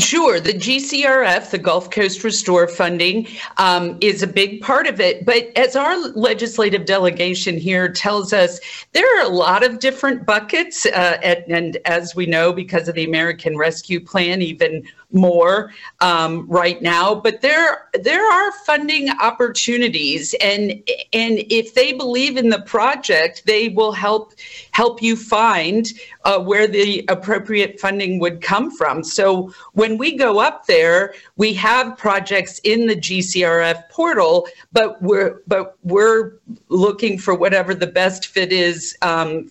Sure, 0.00 0.40
the 0.40 0.54
GCRF, 0.54 1.50
the 1.50 1.58
Gulf 1.58 1.90
Coast 1.90 2.24
Restore 2.24 2.66
funding, 2.66 3.28
um, 3.58 3.98
is 4.00 4.22
a 4.22 4.26
big 4.26 4.62
part 4.62 4.86
of 4.86 4.98
it. 4.98 5.26
But 5.26 5.50
as 5.56 5.76
our 5.76 5.96
legislative 6.12 6.86
delegation 6.86 7.58
here 7.58 7.88
tells 7.92 8.32
us, 8.32 8.60
there 8.92 9.06
are 9.18 9.26
a 9.26 9.28
lot 9.28 9.62
of 9.62 9.78
different 9.78 10.24
buckets. 10.24 10.86
Uh, 10.86 11.18
and, 11.22 11.44
and 11.48 11.76
as 11.84 12.14
we 12.14 12.24
know, 12.26 12.52
because 12.52 12.88
of 12.88 12.94
the 12.94 13.04
American 13.04 13.58
Rescue 13.58 14.00
Plan, 14.00 14.40
even 14.40 14.82
more 15.12 15.72
um, 16.00 16.46
right 16.48 16.80
now, 16.82 17.14
but 17.14 17.40
there 17.40 17.88
there 17.94 18.24
are 18.24 18.52
funding 18.64 19.10
opportunities, 19.10 20.34
and 20.40 20.72
and 21.12 21.44
if 21.50 21.74
they 21.74 21.92
believe 21.92 22.36
in 22.36 22.48
the 22.48 22.62
project, 22.62 23.42
they 23.46 23.68
will 23.68 23.92
help 23.92 24.34
help 24.72 25.02
you 25.02 25.16
find 25.16 25.88
uh, 26.24 26.38
where 26.38 26.66
the 26.66 27.04
appropriate 27.08 27.80
funding 27.80 28.18
would 28.18 28.40
come 28.40 28.70
from. 28.70 29.02
So 29.02 29.52
when 29.72 29.98
we 29.98 30.16
go 30.16 30.38
up 30.38 30.66
there, 30.66 31.14
we 31.36 31.52
have 31.54 31.96
projects 31.96 32.58
in 32.60 32.86
the 32.86 32.96
GCRF 32.96 33.88
portal, 33.88 34.48
but 34.72 35.00
we're 35.02 35.40
but 35.46 35.76
we're 35.82 36.34
looking 36.68 37.18
for 37.18 37.34
whatever 37.34 37.74
the 37.74 37.86
best 37.86 38.26
fit 38.26 38.52
is 38.52 38.96
um, 39.02 39.50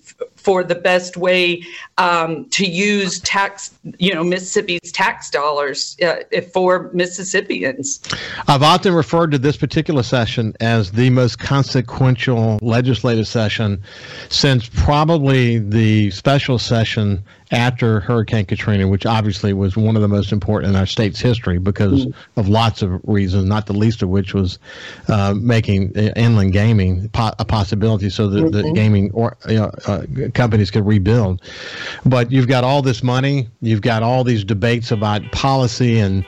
for 0.49 0.63
the 0.63 0.73
best 0.73 1.15
way 1.15 1.63
um, 1.99 2.43
to 2.45 2.65
use 2.65 3.19
tax, 3.19 3.69
you 3.99 4.11
know, 4.11 4.23
Mississippi's 4.23 4.91
tax 4.91 5.29
dollars 5.29 5.95
uh, 6.01 6.23
for 6.51 6.89
Mississippians. 6.91 7.99
I've 8.47 8.63
often 8.63 8.95
referred 8.95 9.29
to 9.33 9.37
this 9.37 9.57
particular 9.57 10.01
session 10.01 10.55
as 10.59 10.91
the 10.91 11.11
most 11.11 11.37
consequential 11.37 12.57
legislative 12.63 13.27
session 13.27 13.79
since 14.29 14.67
probably 14.73 15.59
the 15.59 16.09
special 16.09 16.57
session 16.57 17.23
after 17.51 17.99
Hurricane 17.99 18.45
Katrina, 18.45 18.87
which 18.87 19.05
obviously 19.05 19.53
was 19.53 19.75
one 19.75 19.95
of 19.95 20.01
the 20.01 20.07
most 20.07 20.31
important 20.31 20.69
in 20.69 20.75
our 20.75 20.85
state's 20.85 21.19
history 21.19 21.57
because 21.57 22.07
of 22.35 22.47
lots 22.47 22.81
of 22.81 23.01
reasons, 23.03 23.45
not 23.45 23.65
the 23.65 23.73
least 23.73 24.03
of 24.03 24.09
which 24.09 24.33
was 24.33 24.59
uh, 25.07 25.33
making 25.33 25.91
inland 25.91 26.53
gaming 26.53 27.09
po- 27.09 27.33
a 27.39 27.45
possibility 27.45 28.09
so 28.09 28.27
that 28.27 28.39
mm-hmm. 28.39 28.67
the 28.67 28.73
gaming 28.73 29.09
or, 29.11 29.35
you 29.47 29.55
know, 29.55 29.71
uh, 29.87 30.05
companies 30.33 30.69
could 30.69 30.85
rebuild. 30.85 31.41
But 32.05 32.31
you've 32.31 32.47
got 32.47 32.63
all 32.63 32.81
this 32.81 33.01
money, 33.01 33.47
you've 33.61 33.81
got 33.81 34.03
all 34.03 34.23
these 34.23 34.43
debates 34.43 34.91
about 34.91 35.23
policy 35.31 35.99
and 35.99 36.25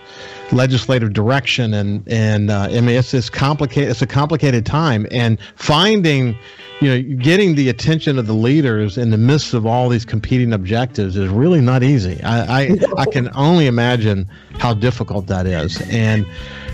legislative 0.53 1.13
direction 1.13 1.73
and 1.73 2.07
and 2.07 2.51
uh, 2.51 2.67
I 2.69 2.81
mean 2.81 2.97
it's 2.97 3.11
this 3.11 3.29
complicated 3.29 3.89
it's 3.89 4.01
a 4.01 4.07
complicated 4.07 4.65
time 4.65 5.07
and 5.11 5.37
finding 5.55 6.37
you 6.81 6.89
know, 6.89 7.15
getting 7.17 7.53
the 7.53 7.69
attention 7.69 8.17
of 8.17 8.25
the 8.25 8.33
leaders 8.33 8.97
in 8.97 9.11
the 9.11 9.17
midst 9.17 9.53
of 9.53 9.67
all 9.67 9.87
these 9.87 10.03
competing 10.03 10.51
objectives 10.51 11.15
is 11.15 11.29
really 11.29 11.61
not 11.61 11.83
easy. 11.83 12.21
I, 12.23 12.63
I, 12.63 12.77
I 12.97 13.05
can 13.05 13.29
only 13.35 13.67
imagine 13.67 14.27
how 14.57 14.73
difficult 14.73 15.27
that 15.27 15.45
is. 15.45 15.79
And 15.91 16.25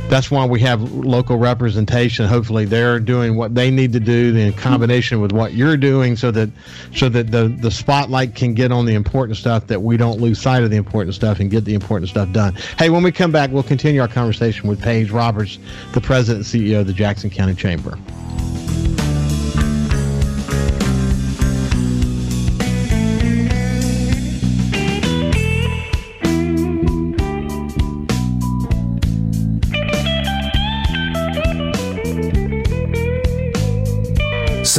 that's 0.09 0.31
why 0.31 0.45
we 0.45 0.59
have 0.61 0.93
local 0.93 1.37
representation. 1.37 2.25
Hopefully, 2.25 2.65
they're 2.65 2.99
doing 2.99 3.35
what 3.35 3.55
they 3.55 3.69
need 3.69 3.93
to 3.93 3.99
do 3.99 4.35
in 4.35 4.53
combination 4.53 5.21
with 5.21 5.31
what 5.31 5.53
you're 5.53 5.77
doing, 5.77 6.15
so 6.15 6.31
that 6.31 6.49
so 6.95 7.09
that 7.09 7.31
the 7.31 7.47
the 7.47 7.71
spotlight 7.71 8.35
can 8.35 8.53
get 8.53 8.71
on 8.71 8.85
the 8.85 8.93
important 8.93 9.37
stuff, 9.37 9.67
that 9.67 9.81
we 9.81 9.97
don't 9.97 10.19
lose 10.19 10.39
sight 10.39 10.63
of 10.63 10.69
the 10.69 10.77
important 10.77 11.15
stuff 11.15 11.39
and 11.39 11.51
get 11.51 11.65
the 11.65 11.73
important 11.73 12.09
stuff 12.09 12.31
done. 12.31 12.55
Hey, 12.77 12.89
when 12.89 13.03
we 13.03 13.11
come 13.11 13.31
back, 13.31 13.51
we'll 13.51 13.63
continue 13.63 14.01
our 14.01 14.07
conversation 14.07 14.69
with 14.69 14.81
Paige 14.81 15.11
Roberts, 15.11 15.59
the 15.93 16.01
president 16.01 16.53
and 16.53 16.63
CEO 16.63 16.81
of 16.81 16.87
the 16.87 16.93
Jackson 16.93 17.29
County 17.29 17.55
Chamber. 17.55 17.97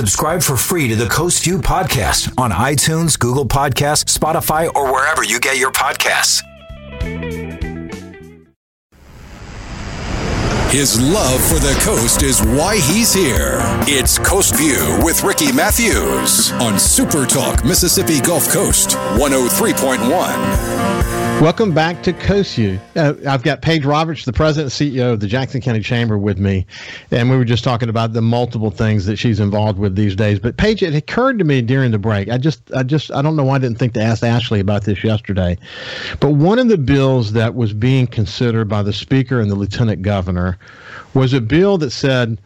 Subscribe 0.09 0.43
for 0.43 0.57
free 0.57 0.89
to 0.89 0.97
the 0.97 1.07
Coast 1.07 1.45
View 1.45 1.59
podcast 1.59 2.33
on 2.39 2.51
iTunes, 2.51 3.19
Google 3.19 3.45
Podcasts, 3.45 4.17
Spotify, 4.17 4.75
or 4.75 4.91
wherever 4.91 5.23
you 5.23 5.39
get 5.39 5.59
your 5.59 5.71
podcasts. 5.71 6.43
His 10.71 10.99
love 10.99 11.45
for 11.45 11.59
the 11.59 11.79
coast 11.83 12.23
is 12.23 12.41
why 12.41 12.79
he's 12.79 13.13
here. 13.13 13.59
It's 13.87 14.19
Coast 14.19 14.57
View 14.57 14.99
with 15.03 15.23
Ricky 15.25 15.53
Matthews 15.53 16.53
on 16.53 16.79
Super 16.79 17.27
Talk 17.27 17.63
Mississippi 17.63 18.23
Gulf 18.23 18.49
Coast 18.49 18.97
103.1. 19.19 21.28
Welcome 21.41 21.73
back 21.73 22.03
to 22.03 22.13
View. 22.13 22.81
Uh, 22.97 23.15
I've 23.29 23.45
got 23.45 23.63
Paige 23.63 23.85
Roberts, 23.85 24.25
the 24.25 24.33
president 24.33 24.77
and 24.81 24.93
CEO 24.93 25.13
of 25.13 25.21
the 25.21 25.29
Jackson 25.29 25.61
County 25.61 25.79
Chamber, 25.79 26.19
with 26.19 26.37
me, 26.37 26.67
and 27.13 27.31
we 27.31 27.37
were 27.37 27.45
just 27.45 27.63
talking 27.63 27.89
about 27.89 28.13
the 28.13 28.21
multiple 28.21 28.73
things 28.73 29.07
that 29.07 29.19
she's 29.19 29.39
involved 29.39 29.79
with 29.79 29.95
these 29.95 30.17
days. 30.17 30.41
But 30.41 30.57
Paige, 30.57 30.83
it 30.83 30.97
occurred 30.97 31.39
to 31.39 31.45
me 31.45 31.63
during 31.63 31.93
the 31.93 31.99
break. 31.99 32.29
I 32.29 32.39
just, 32.39 32.73
I 32.75 32.83
just, 32.83 33.13
I 33.13 33.23
don't 33.23 33.37
know 33.37 33.45
why 33.45 33.55
I 33.55 33.59
didn't 33.61 33.79
think 33.79 33.95
to 33.95 34.03
ask 34.03 34.25
Ashley 34.25 34.59
about 34.59 34.83
this 34.83 35.05
yesterday, 35.05 35.57
but 36.19 36.31
one 36.33 36.59
of 36.59 36.67
the 36.67 36.77
bills 36.77 37.33
that 37.35 37.55
was 37.55 37.73
being 37.73 38.09
considered 38.09 38.65
by 38.65 38.83
the 38.83 38.93
speaker 38.93 39.41
and 39.41 39.49
the 39.49 39.55
lieutenant 39.55 40.03
governor 40.03 40.59
was 41.15 41.35
a 41.35 41.41
bill 41.41 41.79
that 41.79 41.93
said 41.93 42.37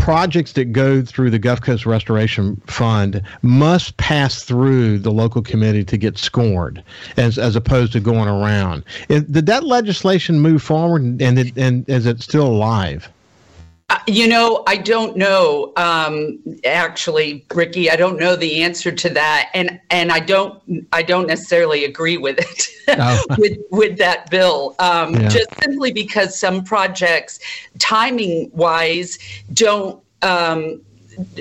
projects 0.00 0.52
that 0.52 0.72
go 0.72 1.02
through 1.02 1.30
the 1.30 1.38
Gulf 1.38 1.60
Coast 1.60 1.84
Restoration 1.86 2.60
Fund 2.66 3.22
must 3.42 3.96
pass 3.98 4.42
through 4.42 4.98
the 4.98 5.12
local 5.12 5.42
committee 5.42 5.84
to 5.84 5.96
get 5.96 6.18
scored, 6.18 6.82
as 7.16 7.38
as 7.38 7.54
opposed 7.54 7.92
to 7.92 8.00
going 8.00 8.28
around. 8.28 8.82
Did 9.08 9.46
that 9.46 9.64
legislation 9.64 10.40
move 10.40 10.62
forward, 10.62 11.02
and 11.02 11.52
and 11.56 11.88
is 11.88 12.06
it 12.06 12.22
still 12.22 12.46
alive? 12.46 13.08
Uh, 13.90 13.98
you 14.06 14.28
know, 14.28 14.62
I 14.68 14.76
don't 14.76 15.16
know. 15.16 15.72
Um, 15.76 16.38
actually, 16.64 17.44
Ricky, 17.52 17.90
I 17.90 17.96
don't 17.96 18.20
know 18.20 18.36
the 18.36 18.62
answer 18.62 18.92
to 18.92 19.08
that, 19.10 19.50
and 19.52 19.80
and 19.90 20.12
I 20.12 20.20
don't 20.20 20.86
I 20.92 21.02
don't 21.02 21.26
necessarily 21.26 21.84
agree 21.84 22.16
with 22.16 22.38
it 22.38 22.96
oh. 23.00 23.24
with 23.38 23.58
with 23.72 23.98
that 23.98 24.30
bill. 24.30 24.76
Um, 24.78 25.14
yeah. 25.14 25.28
Just 25.28 25.48
simply 25.60 25.92
because 25.92 26.38
some 26.38 26.62
projects, 26.62 27.40
timing 27.80 28.50
wise, 28.54 29.18
don't. 29.52 30.00
Um, 30.22 30.82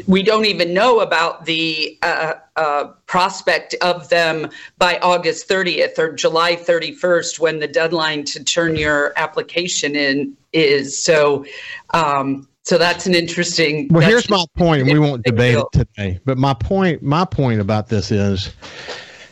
we 0.08 0.24
don't 0.24 0.46
even 0.46 0.74
know 0.74 1.00
about 1.00 1.46
the 1.46 1.98
uh, 2.01 2.34
uh, 2.56 2.86
prospect 3.06 3.75
of 3.82 4.10
them 4.10 4.50
by 4.77 4.98
August 4.98 5.48
30th 5.48 5.98
or 5.98 6.12
July 6.12 6.56
31st 6.56 7.39
when 7.39 7.60
the 7.60 7.68
deadline 7.68 8.25
to 8.25 8.44
turn 8.44 8.75
your 8.75 9.13
application 9.15 9.96
in 9.96 10.36
is. 10.53 10.98
So, 10.98 11.46
um, 11.94 12.48
so 12.63 12.77
that's 12.77 13.06
an 13.06 13.15
interesting. 13.15 13.88
Well, 13.89 14.08
here's 14.08 14.29
my 14.29 14.46
point, 14.56 14.82
and 14.82 14.91
we 14.91 15.00
won't 15.00 15.24
debate 15.24 15.58
it 15.58 15.65
today. 15.72 16.20
But 16.25 16.38
my 16.38 16.53
point, 16.53 17.01
my 17.01 17.25
point 17.25 17.62
about 17.62 17.89
this 17.89 18.12
is 18.12 18.53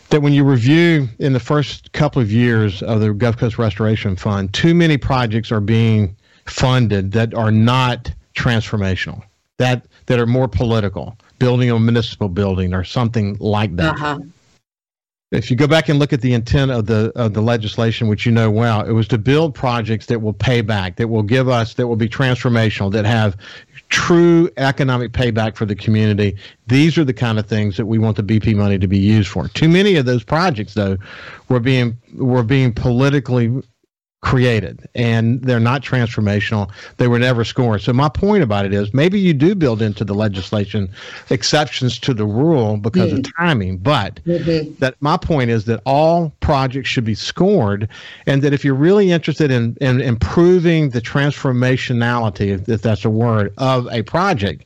that 0.10 0.22
when 0.22 0.34
you 0.34 0.44
review 0.44 1.08
in 1.20 1.34
the 1.34 1.40
first 1.40 1.92
couple 1.92 2.22
of 2.22 2.32
years 2.32 2.82
of 2.84 3.02
the 3.02 3.14
Gulf 3.14 3.38
Coast 3.38 3.60
Restoration 3.60 4.16
Fund, 4.16 4.54
too 4.54 4.74
many 4.74 4.98
projects 4.98 5.52
are 5.52 5.60
being 5.60 6.16
funded 6.46 7.12
that 7.12 7.34
are 7.34 7.52
not 7.52 8.12
transformational, 8.36 9.22
that 9.58 9.86
that 10.06 10.20
are 10.20 10.26
more 10.26 10.48
political, 10.48 11.18
building 11.40 11.70
a 11.70 11.80
municipal 11.80 12.30
building 12.30 12.74
or 12.74 12.84
something 12.84 13.38
like 13.40 13.76
that. 13.76 13.96
Uh-huh. 13.96 14.20
If 15.32 15.52
you 15.52 15.58
go 15.58 15.68
back 15.68 15.90
and 15.90 16.00
look 16.00 16.14
at 16.14 16.22
the 16.22 16.34
intent 16.34 16.72
of 16.72 16.86
the 16.86 17.12
of 17.16 17.34
the 17.34 17.42
legislation, 17.42 18.08
which 18.08 18.26
you 18.26 18.32
know 18.32 18.50
well, 18.50 18.82
it 18.86 18.94
was 18.94 19.10
to 19.10 19.18
build 19.18 19.54
projects 19.54 20.06
that 20.06 20.22
will 20.22 20.34
pay 20.34 20.62
back, 20.62 20.96
that 20.96 21.10
will 21.10 21.24
give 21.24 21.50
us, 21.50 21.74
that 21.74 21.88
will 21.88 21.98
be 21.98 22.08
transformational, 22.08 22.92
that 22.94 23.04
have 23.04 23.36
true 23.90 24.50
economic 24.56 25.12
payback 25.12 25.58
for 25.58 25.66
the 25.66 25.76
community. 25.76 26.38
These 26.68 26.98
are 26.98 27.04
the 27.04 27.14
kind 27.14 27.40
of 27.40 27.46
things 27.46 27.76
that 27.76 27.88
we 27.88 27.98
want 27.98 28.16
the 28.16 28.24
BP 28.24 28.56
money 28.56 28.80
to 28.80 28.88
be 28.88 28.98
used 28.98 29.28
for. 29.28 29.50
Too 29.50 29.68
many 29.68 29.96
of 29.96 30.06
those 30.06 30.24
projects, 30.24 30.76
though, 30.76 30.98
were 31.50 31.60
being 31.60 31.98
were 32.16 32.44
being 32.44 32.72
politically 32.72 33.52
created 34.22 34.90
and 34.96 35.44
they're 35.44 35.60
not 35.60 35.84
transformational 35.84 36.72
they 36.98 37.08
were 37.08 37.20
never 37.20 37.46
scored 37.46 37.80
so 37.80 37.94
my 37.94 38.10
point 38.10 38.42
about 38.42 38.66
it 38.66 38.74
is 38.74 38.92
maybe 38.92 39.20
you 39.20 39.32
do 39.32 39.54
build 39.54 39.80
into 39.80 40.04
the 40.04 40.16
legislation 40.16 40.90
exceptions 41.30 42.00
to 42.00 42.16
the 42.16 42.26
rule 42.26 42.78
because 42.78 43.14
mm. 43.14 43.20
of 43.20 43.36
timing 43.38 43.78
but 43.78 44.20
mm-hmm. 44.26 44.74
that 44.80 44.96
my 45.02 45.18
point 45.18 45.52
is 45.52 45.66
that 45.66 45.80
all 45.86 46.34
projects 46.40 46.90
should 46.90 47.06
be 47.06 47.14
scored 47.14 47.88
and 48.26 48.42
that 48.42 48.54
if 48.54 48.66
you're 48.66 48.74
really 48.74 49.12
interested 49.12 49.52
in, 49.52 49.78
in 49.82 50.02
improving 50.02 50.90
the 50.90 51.02
transformationality 51.02 52.68
if 52.68 52.82
that's 52.82 53.06
a 53.06 53.10
word 53.12 53.54
of 53.60 53.88
a 53.92 54.02
project 54.02 54.66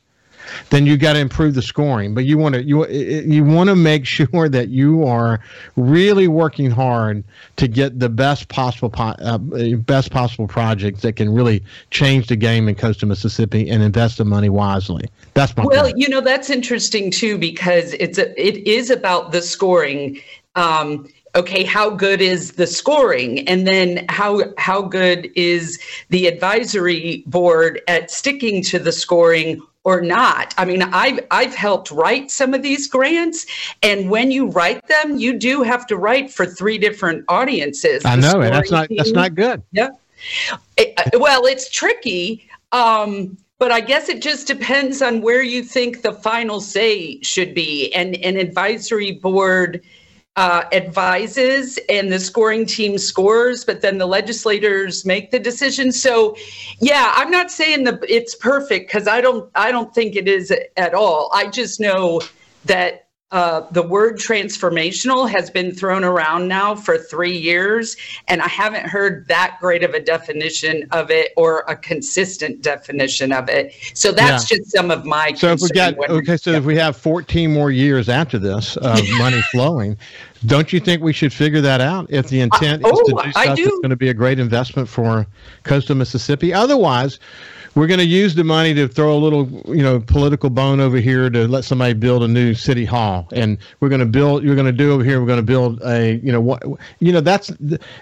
then 0.70 0.86
you 0.86 0.96
got 0.96 1.14
to 1.14 1.18
improve 1.18 1.54
the 1.54 1.62
scoring. 1.62 2.14
But 2.14 2.24
you 2.24 2.38
want 2.38 2.54
to 2.54 2.62
you 2.62 2.86
you 2.88 3.44
want 3.44 3.68
to 3.68 3.76
make 3.76 4.06
sure 4.18 4.48
that 4.48 4.68
you 4.68 5.04
are 5.04 5.40
really 5.76 6.28
working 6.28 6.70
hard 6.70 7.24
to 7.56 7.68
get 7.68 7.98
the 7.98 8.08
best 8.08 8.48
possible 8.48 8.92
uh, 8.96 9.38
best 9.38 10.10
possible 10.10 10.48
projects 10.48 11.02
that 11.02 11.16
can 11.16 11.32
really 11.32 11.62
change 11.90 12.28
the 12.28 12.36
game 12.36 12.68
in 12.68 12.74
coastal 12.74 13.08
Mississippi 13.08 13.68
and 13.68 13.82
invest 13.82 14.18
the 14.18 14.24
money 14.24 14.48
wisely. 14.48 15.08
That's 15.34 15.56
my 15.56 15.64
well, 15.64 15.84
point. 15.84 15.98
you 15.98 16.08
know 16.08 16.20
that's 16.20 16.50
interesting 16.50 17.10
too 17.10 17.38
because 17.38 17.94
it's 17.94 18.18
a, 18.18 18.30
it 18.40 18.66
is 18.66 18.90
about 18.90 19.32
the 19.32 19.42
scoring. 19.42 20.20
Um, 20.54 21.08
okay, 21.34 21.64
how 21.64 21.90
good 21.90 22.20
is 22.20 22.52
the 22.52 22.66
scoring? 22.66 23.46
And 23.48 23.66
then 23.66 24.04
how 24.08 24.42
how 24.58 24.82
good 24.82 25.30
is 25.34 25.78
the 26.10 26.26
advisory 26.26 27.24
board 27.26 27.80
at 27.88 28.10
sticking 28.10 28.62
to 28.64 28.78
the 28.78 28.92
scoring 28.92 29.60
or 29.84 30.00
not. 30.00 30.54
I 30.56 30.64
mean, 30.64 30.82
I've 30.82 31.20
I've 31.30 31.54
helped 31.54 31.90
write 31.90 32.30
some 32.30 32.54
of 32.54 32.62
these 32.62 32.86
grants, 32.88 33.46
and 33.82 34.10
when 34.10 34.30
you 34.30 34.48
write 34.48 34.86
them, 34.88 35.16
you 35.16 35.38
do 35.38 35.62
have 35.62 35.86
to 35.88 35.96
write 35.96 36.32
for 36.32 36.46
three 36.46 36.78
different 36.78 37.24
audiences. 37.28 38.04
I 38.04 38.16
know, 38.16 38.40
and 38.40 38.54
that's 38.54 38.70
not 38.70 38.88
team. 38.88 38.96
that's 38.96 39.12
not 39.12 39.34
good. 39.34 39.62
Yeah. 39.72 39.90
It, 40.76 40.94
uh, 40.96 41.18
well, 41.18 41.46
it's 41.46 41.68
tricky. 41.70 42.48
Um, 42.70 43.36
but 43.58 43.70
I 43.70 43.80
guess 43.80 44.08
it 44.08 44.20
just 44.20 44.48
depends 44.48 45.02
on 45.02 45.20
where 45.20 45.42
you 45.42 45.62
think 45.62 46.02
the 46.02 46.12
final 46.12 46.60
say 46.60 47.20
should 47.20 47.54
be. 47.54 47.94
And 47.94 48.16
an 48.16 48.36
advisory 48.36 49.12
board 49.12 49.82
uh, 50.36 50.64
advises 50.72 51.78
and 51.88 52.10
the 52.10 52.18
scoring 52.18 52.64
team 52.64 52.96
scores, 52.96 53.64
but 53.64 53.82
then 53.82 53.98
the 53.98 54.06
legislators 54.06 55.04
make 55.04 55.30
the 55.30 55.38
decision. 55.38 55.92
So, 55.92 56.36
yeah, 56.80 57.12
I'm 57.16 57.30
not 57.30 57.50
saying 57.50 57.84
that 57.84 58.00
it's 58.08 58.34
perfect 58.34 58.88
because 58.88 59.06
I 59.06 59.20
don't 59.20 59.50
I 59.54 59.70
don't 59.70 59.94
think 59.94 60.16
it 60.16 60.28
is 60.28 60.52
at 60.76 60.94
all. 60.94 61.30
I 61.34 61.48
just 61.48 61.80
know 61.80 62.22
that 62.64 63.08
uh, 63.32 63.66
the 63.70 63.82
word 63.82 64.18
transformational 64.18 65.28
has 65.28 65.50
been 65.50 65.74
thrown 65.74 66.04
around 66.04 66.48
now 66.48 66.74
for 66.74 66.98
three 66.98 67.36
years, 67.36 67.96
and 68.28 68.42
I 68.42 68.48
haven't 68.48 68.86
heard 68.86 69.26
that 69.28 69.56
great 69.58 69.82
of 69.82 69.94
a 69.94 70.00
definition 70.00 70.86
of 70.92 71.10
it 71.10 71.32
or 71.38 71.64
a 71.66 71.74
consistent 71.74 72.60
definition 72.60 73.32
of 73.32 73.48
it. 73.48 73.74
So 73.94 74.12
that's 74.12 74.50
yeah. 74.50 74.58
just 74.58 74.70
some 74.70 74.90
of 74.90 75.06
my. 75.06 75.32
So 75.32 75.50
if 75.50 75.62
we 75.62 75.70
got 75.70 75.98
okay, 76.10 76.36
so 76.36 76.50
yeah. 76.50 76.58
if 76.58 76.64
we 76.64 76.76
have 76.76 76.94
14 76.94 77.50
more 77.50 77.70
years 77.70 78.10
after 78.10 78.38
this 78.38 78.76
of 78.76 79.00
money 79.18 79.40
flowing, 79.50 79.96
don't 80.44 80.70
you 80.70 80.78
think 80.78 81.02
we 81.02 81.14
should 81.14 81.32
figure 81.32 81.62
that 81.62 81.80
out? 81.80 82.06
If 82.10 82.28
the 82.28 82.40
intent 82.40 82.84
uh, 82.84 82.88
is 82.88 82.92
oh, 82.94 83.04
to 83.04 83.22
do 83.24 83.30
stuff 83.32 83.56
that's 83.56 83.56
going 83.56 83.90
to 83.90 83.96
be 83.96 84.10
a 84.10 84.14
great 84.14 84.40
investment 84.40 84.90
for 84.90 85.26
coastal 85.62 85.96
Mississippi, 85.96 86.52
otherwise 86.52 87.18
we're 87.74 87.86
going 87.86 88.00
to 88.00 88.06
use 88.06 88.34
the 88.34 88.44
money 88.44 88.74
to 88.74 88.86
throw 88.86 89.14
a 89.14 89.16
little, 89.16 89.48
you 89.66 89.82
know, 89.82 90.00
political 90.00 90.50
bone 90.50 90.80
over 90.80 90.98
here 90.98 91.30
to 91.30 91.48
let 91.48 91.64
somebody 91.64 91.94
build 91.94 92.22
a 92.22 92.28
new 92.28 92.54
city 92.54 92.84
hall, 92.84 93.28
and 93.32 93.58
we're 93.80 93.88
going 93.88 94.00
to 94.00 94.06
build. 94.06 94.44
You're 94.44 94.54
going 94.54 94.66
to 94.66 94.72
do 94.72 94.92
over 94.92 95.02
here. 95.02 95.20
We're 95.20 95.26
going 95.26 95.38
to 95.38 95.42
build 95.42 95.80
a, 95.82 96.16
you 96.16 96.32
know, 96.32 96.40
what, 96.40 96.62
you 97.00 97.12
know, 97.12 97.20
that's 97.20 97.50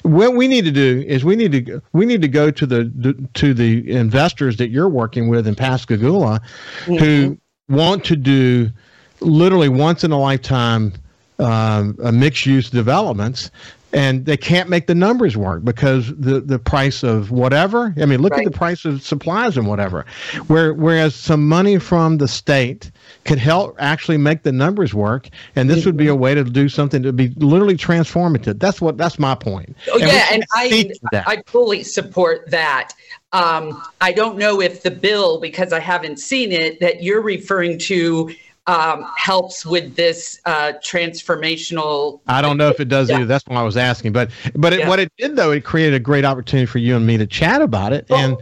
what 0.03 0.35
we 0.35 0.49
need 0.49 0.65
to 0.65 0.73
do 0.73 1.05
is 1.07 1.25
we 1.25 1.37
need 1.37 1.53
to 1.53 1.83
we 1.93 2.05
need 2.05 2.23
to 2.23 2.29
go 2.29 2.51
to 2.51 2.67
the 2.67 3.29
to 3.35 3.55
the 3.55 3.91
investors 3.91 4.57
that 4.57 4.71
you're 4.71 4.89
working 4.89 5.29
with 5.29 5.47
in 5.47 5.55
Pascagoula, 5.55 6.41
mm-hmm. 6.85 6.95
who 6.97 7.39
want 7.69 8.05
to 8.07 8.17
do 8.17 8.71
literally 9.21 9.69
once 9.69 10.03
in 10.03 10.11
a 10.11 10.19
lifetime 10.19 10.93
um, 11.39 11.97
mixed 12.19 12.47
use 12.47 12.71
developments 12.71 13.51
and 13.93 14.25
they 14.25 14.37
can't 14.37 14.69
make 14.69 14.87
the 14.87 14.95
numbers 14.95 15.37
work 15.37 15.65
because 15.65 16.09
the 16.17 16.41
the 16.41 16.59
price 16.59 17.03
of 17.03 17.31
whatever. 17.31 17.95
I 18.01 18.07
mean, 18.07 18.21
look 18.21 18.33
right. 18.33 18.47
at 18.47 18.53
the 18.53 18.57
price 18.57 18.85
of 18.85 19.03
supplies 19.03 19.57
and 19.57 19.67
whatever. 19.67 20.07
Where 20.47 20.75
whereas 20.75 21.15
some 21.15 21.49
money 21.49 21.79
from 21.79 22.19
the 22.19 22.29
state 22.29 22.91
could 23.25 23.39
help 23.39 23.77
actually 23.79 24.19
make 24.19 24.43
the 24.43 24.53
numbers 24.53 24.95
work, 24.95 25.29
and 25.57 25.69
this 25.69 25.85
would 25.85 25.97
be 25.97 26.09
a 26.09 26.15
way 26.15 26.35
to 26.35 26.45
do 26.45 26.69
something 26.69 27.03
to 27.03 27.13
be 27.13 27.29
literally 27.37 27.77
transformative. 27.77 28.59
That's 28.59 28.81
what 28.81 28.97
that's 28.97 29.19
my 29.19 29.35
point. 29.35 29.77
Oh 29.89 29.99
and 29.99 30.09
yeah, 30.09 30.27
and 30.33 30.45
I 30.55 30.91
I 31.27 31.43
fully 31.47 31.83
support 31.83 32.51
that. 32.51 32.93
Um, 33.33 33.81
I 34.01 34.13
don't 34.13 34.39
know 34.39 34.61
if 34.61 34.83
the 34.83 34.91
bill, 34.91 35.41
because 35.41 35.73
I 35.73 35.79
haven't 35.79 36.19
seen 36.19 36.51
it, 36.51 36.81
that 36.81 37.03
you're 37.03 37.23
referring 37.23 37.79
to 37.79 38.35
um, 38.71 39.05
helps 39.17 39.67
with 39.67 39.97
this 39.97 40.41
uh, 40.47 40.75
transformational. 40.81 42.21
I 42.29 42.41
don't 42.41 42.57
know 42.57 42.69
if 42.69 42.79
it 42.79 42.89
does 42.89 43.11
yeah. 43.11 43.17
either. 43.17 43.25
That's 43.27 43.45
why 43.47 43.57
I 43.57 43.63
was 43.65 43.77
asking. 43.77 44.13
But 44.13 44.31
but 44.55 44.73
it, 44.73 44.81
yeah. 44.81 44.89
what 44.89 45.01
it 45.01 45.13
did 45.19 45.35
though, 45.35 45.51
it 45.51 45.65
created 45.65 45.95
a 45.95 46.01
great 46.01 46.25
opportunity 46.25 46.67
for 46.67 46.79
you 46.79 46.95
and 46.95 47.05
me 47.05 47.19
to 47.19 47.27
chat 47.27 47.63
about 47.63 47.93
it 47.93 48.07
oh. 48.11 48.17
and 48.17 48.37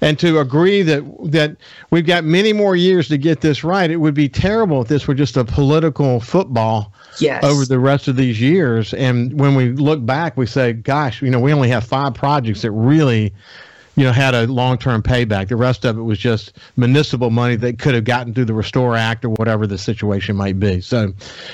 and 0.00 0.18
to 0.18 0.40
agree 0.40 0.82
that 0.82 1.04
that 1.30 1.56
we've 1.92 2.06
got 2.06 2.24
many 2.24 2.52
more 2.52 2.74
years 2.74 3.06
to 3.08 3.16
get 3.16 3.40
this 3.40 3.62
right. 3.62 3.88
It 3.88 3.98
would 3.98 4.14
be 4.14 4.28
terrible 4.28 4.82
if 4.82 4.88
this 4.88 5.06
were 5.06 5.14
just 5.14 5.36
a 5.36 5.44
political 5.44 6.18
football. 6.20 6.92
Yes. 7.20 7.42
over 7.42 7.64
the 7.64 7.80
rest 7.80 8.06
of 8.06 8.14
these 8.14 8.40
years. 8.40 8.94
And 8.94 9.40
when 9.40 9.56
we 9.56 9.70
look 9.72 10.06
back, 10.06 10.36
we 10.36 10.46
say, 10.46 10.72
gosh, 10.72 11.20
you 11.20 11.30
know, 11.30 11.40
we 11.40 11.52
only 11.52 11.68
have 11.68 11.82
five 11.82 12.14
projects 12.14 12.62
that 12.62 12.70
really 12.70 13.34
you 13.98 14.04
know, 14.04 14.12
had 14.12 14.32
a 14.32 14.46
long 14.46 14.78
term 14.78 15.02
payback. 15.02 15.48
The 15.48 15.56
rest 15.56 15.84
of 15.84 15.98
it 15.98 16.02
was 16.02 16.18
just 16.18 16.52
municipal 16.76 17.30
money 17.30 17.56
that 17.56 17.80
could 17.80 17.94
have 17.94 18.04
gotten 18.04 18.32
through 18.32 18.44
the 18.44 18.54
Restore 18.54 18.94
Act 18.94 19.24
or 19.24 19.30
whatever 19.30 19.66
the 19.66 19.76
situation 19.76 20.36
might 20.36 20.60
be. 20.60 20.80
So, 20.80 21.12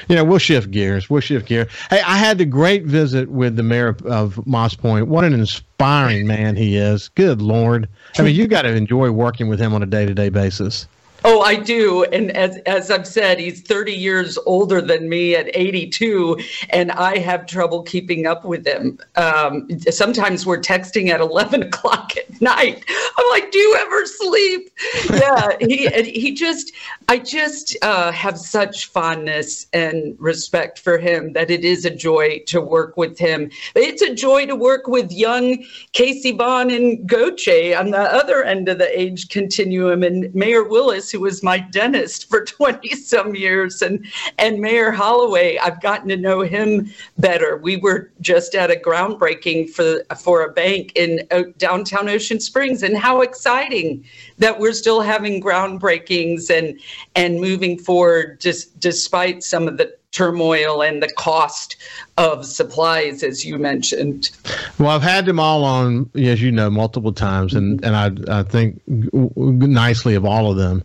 you 0.08 0.14
know, 0.14 0.24
we'll 0.24 0.38
shift 0.38 0.70
gears. 0.70 1.08
We'll 1.08 1.22
shift 1.22 1.46
gears. 1.46 1.72
Hey, 1.88 2.02
I 2.02 2.18
had 2.18 2.36
the 2.36 2.44
great 2.44 2.84
visit 2.84 3.30
with 3.30 3.56
the 3.56 3.62
mayor 3.62 3.96
of 4.04 4.46
Moss 4.46 4.74
Point. 4.74 5.08
What 5.08 5.24
an 5.24 5.32
inspiring 5.32 6.26
man 6.26 6.54
he 6.54 6.76
is. 6.76 7.09
Good 7.09 7.40
Lord. 7.40 7.88
I 8.18 8.22
mean, 8.22 8.35
you 8.35 8.46
got 8.46 8.62
to 8.62 8.74
enjoy 8.74 9.11
working 9.11 9.48
with 9.48 9.59
him 9.59 9.72
on 9.72 9.83
a 9.83 9.87
day 9.87 10.04
to 10.04 10.12
day 10.12 10.28
basis. 10.28 10.87
Oh, 11.26 11.40
I 11.40 11.56
do. 11.56 12.04
And 12.04 12.30
as, 12.37 12.58
as 12.66 12.90
I've 12.90 13.06
said, 13.06 13.40
he's 13.40 13.62
30 13.62 13.92
years 13.92 14.37
older 14.44 14.82
than 14.82 15.08
me 15.08 15.34
at 15.34 15.48
82, 15.54 16.38
and 16.68 16.92
I 16.92 17.16
have 17.16 17.46
trouble 17.46 17.82
keeping 17.82 18.26
up 18.26 18.44
with 18.44 18.66
him. 18.66 18.98
Um, 19.16 19.66
sometimes 19.90 20.44
we're 20.44 20.60
texting 20.60 21.08
at 21.08 21.22
11 21.22 21.62
o'clock 21.62 22.12
at 22.18 22.40
night. 22.42 22.84
I'm 23.16 23.30
like, 23.30 23.50
do 23.50 23.58
you 23.58 23.76
ever 23.80 24.06
sleep? 24.06 24.70
Yeah, 25.14 25.56
he, 25.60 25.88
he 26.10 26.34
just, 26.34 26.72
I 27.09 27.19
just 27.19 27.77
uh, 27.83 28.12
have 28.12 28.38
such 28.38 28.87
fondness 28.87 29.67
and 29.73 30.17
respect 30.19 30.79
for 30.79 30.97
him 30.97 31.33
that 31.35 31.51
it 31.51 31.64
is 31.64 31.85
a 31.85 31.90
joy 31.90 32.43
to 32.47 32.61
work 32.61 32.97
with 32.97 33.19
him. 33.19 33.51
It's 33.75 34.01
a 34.01 34.14
joy 34.14 34.47
to 34.47 34.57
work 34.57 34.87
with 34.87 35.12
young 35.12 35.64
Casey 35.93 36.33
Vaughan 36.33 36.71
and 36.71 37.07
Gautier 37.07 37.79
on 37.79 37.90
the 37.90 38.01
other 38.01 38.43
end 38.45 38.69
of 38.69 38.79
the 38.79 38.99
age 38.99 39.29
continuum, 39.29 40.03
and 40.03 40.35
Mayor 40.35 40.64
Willis 40.64 41.11
who 41.11 41.21
was 41.21 41.43
my 41.43 41.59
dentist 41.59 42.29
for 42.29 42.45
20 42.45 42.88
some 42.97 43.35
years, 43.35 43.83
and, 43.83 44.07
and 44.38 44.61
Mayor 44.61 44.90
Holloway. 44.90 45.59
I've 45.59 45.83
gotten 45.83 46.09
to 46.09 46.17
know 46.17 46.40
him 46.40 46.90
better. 47.19 47.59
We 47.59 47.77
were 47.77 48.11
just 48.21 48.55
at 48.55 48.71
a 48.71 48.77
groundbreaking 48.77 49.71
for, 49.71 50.03
for 50.17 50.45
a 50.45 50.53
bank 50.53 50.93
in 50.95 51.27
uh, 51.31 51.43
downtown 51.59 52.09
Ocean 52.09 52.40
Springs, 52.40 52.83
and 52.83 52.97
how 52.97 53.21
exciting 53.21 54.05
that 54.38 54.59
we're 54.59 54.73
still 54.73 55.01
having 55.01 55.43
groundbreakings 55.43 56.51
and, 56.51 56.81
and 57.14 57.40
moving 57.40 57.78
forward 57.78 58.40
just 58.40 58.78
despite 58.80 59.42
some 59.42 59.68
of 59.68 59.76
the 59.76 59.94
turmoil 60.14 60.81
and 60.83 61.03
the 61.03 61.12
cost 61.18 61.77
of 62.16 62.46
supplies, 62.46 63.24
as 63.24 63.44
you 63.44 63.59
mentioned. 63.59 64.31
Well, 64.79 64.90
I've 64.90 65.03
had 65.03 65.27
them 65.27 65.40
all 65.40 65.64
on, 65.64 66.09
as 66.14 66.40
you 66.40 66.53
know, 66.53 66.70
multiple 66.70 67.12
times, 67.12 67.55
and, 67.55 67.85
and 67.85 67.96
I, 67.96 68.38
I 68.40 68.42
think 68.44 68.81
nicely 68.87 70.14
of 70.14 70.24
all 70.24 70.50
of 70.50 70.57
them. 70.57 70.85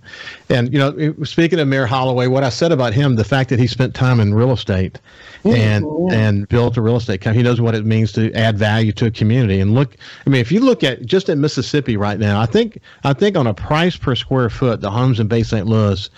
And, 0.50 0.74
you 0.74 0.80
know, 0.80 1.14
speaking 1.24 1.60
of 1.60 1.68
Mayor 1.68 1.86
Holloway, 1.86 2.26
what 2.26 2.44
I 2.44 2.50
said 2.50 2.72
about 2.72 2.94
him, 2.94 3.16
the 3.16 3.24
fact 3.24 3.52
that 3.52 3.60
he 3.60 3.68
spent 3.68 3.94
time 3.94 4.20
in 4.20 4.34
real 4.34 4.52
estate 4.52 5.00
and 5.46 5.86
mm-hmm. 5.86 6.14
and 6.14 6.50
built 6.50 6.76
a 6.78 6.82
real 6.82 6.98
estate 6.98 7.22
company, 7.22 7.38
he 7.38 7.44
knows 7.44 7.62
what 7.62 7.76
it 7.76 7.86
means 7.86 8.12
to 8.14 8.34
add 8.34 8.58
value 8.58 8.92
to 8.94 9.06
a 9.06 9.12
community. 9.12 9.60
And 9.60 9.76
look, 9.76 9.96
I 10.26 10.30
mean, 10.30 10.42
if 10.42 10.52
you 10.52 10.60
look 10.60 10.84
at 10.84 11.06
just 11.06 11.30
at 11.30 11.38
Mississippi 11.38 11.96
right 11.96 12.20
now, 12.20 12.42
I 12.42 12.46
think 12.46 12.82
I 13.04 13.14
think 13.14 13.38
on 13.38 13.48
a 13.48 13.54
price 13.54 13.96
per 13.96 14.16
square 14.16 14.50
foot, 14.50 14.82
the 14.82 14.92
homes 14.92 15.20
in 15.20 15.28
Bay 15.28 15.44
St. 15.44 15.68
Louis 15.68 16.10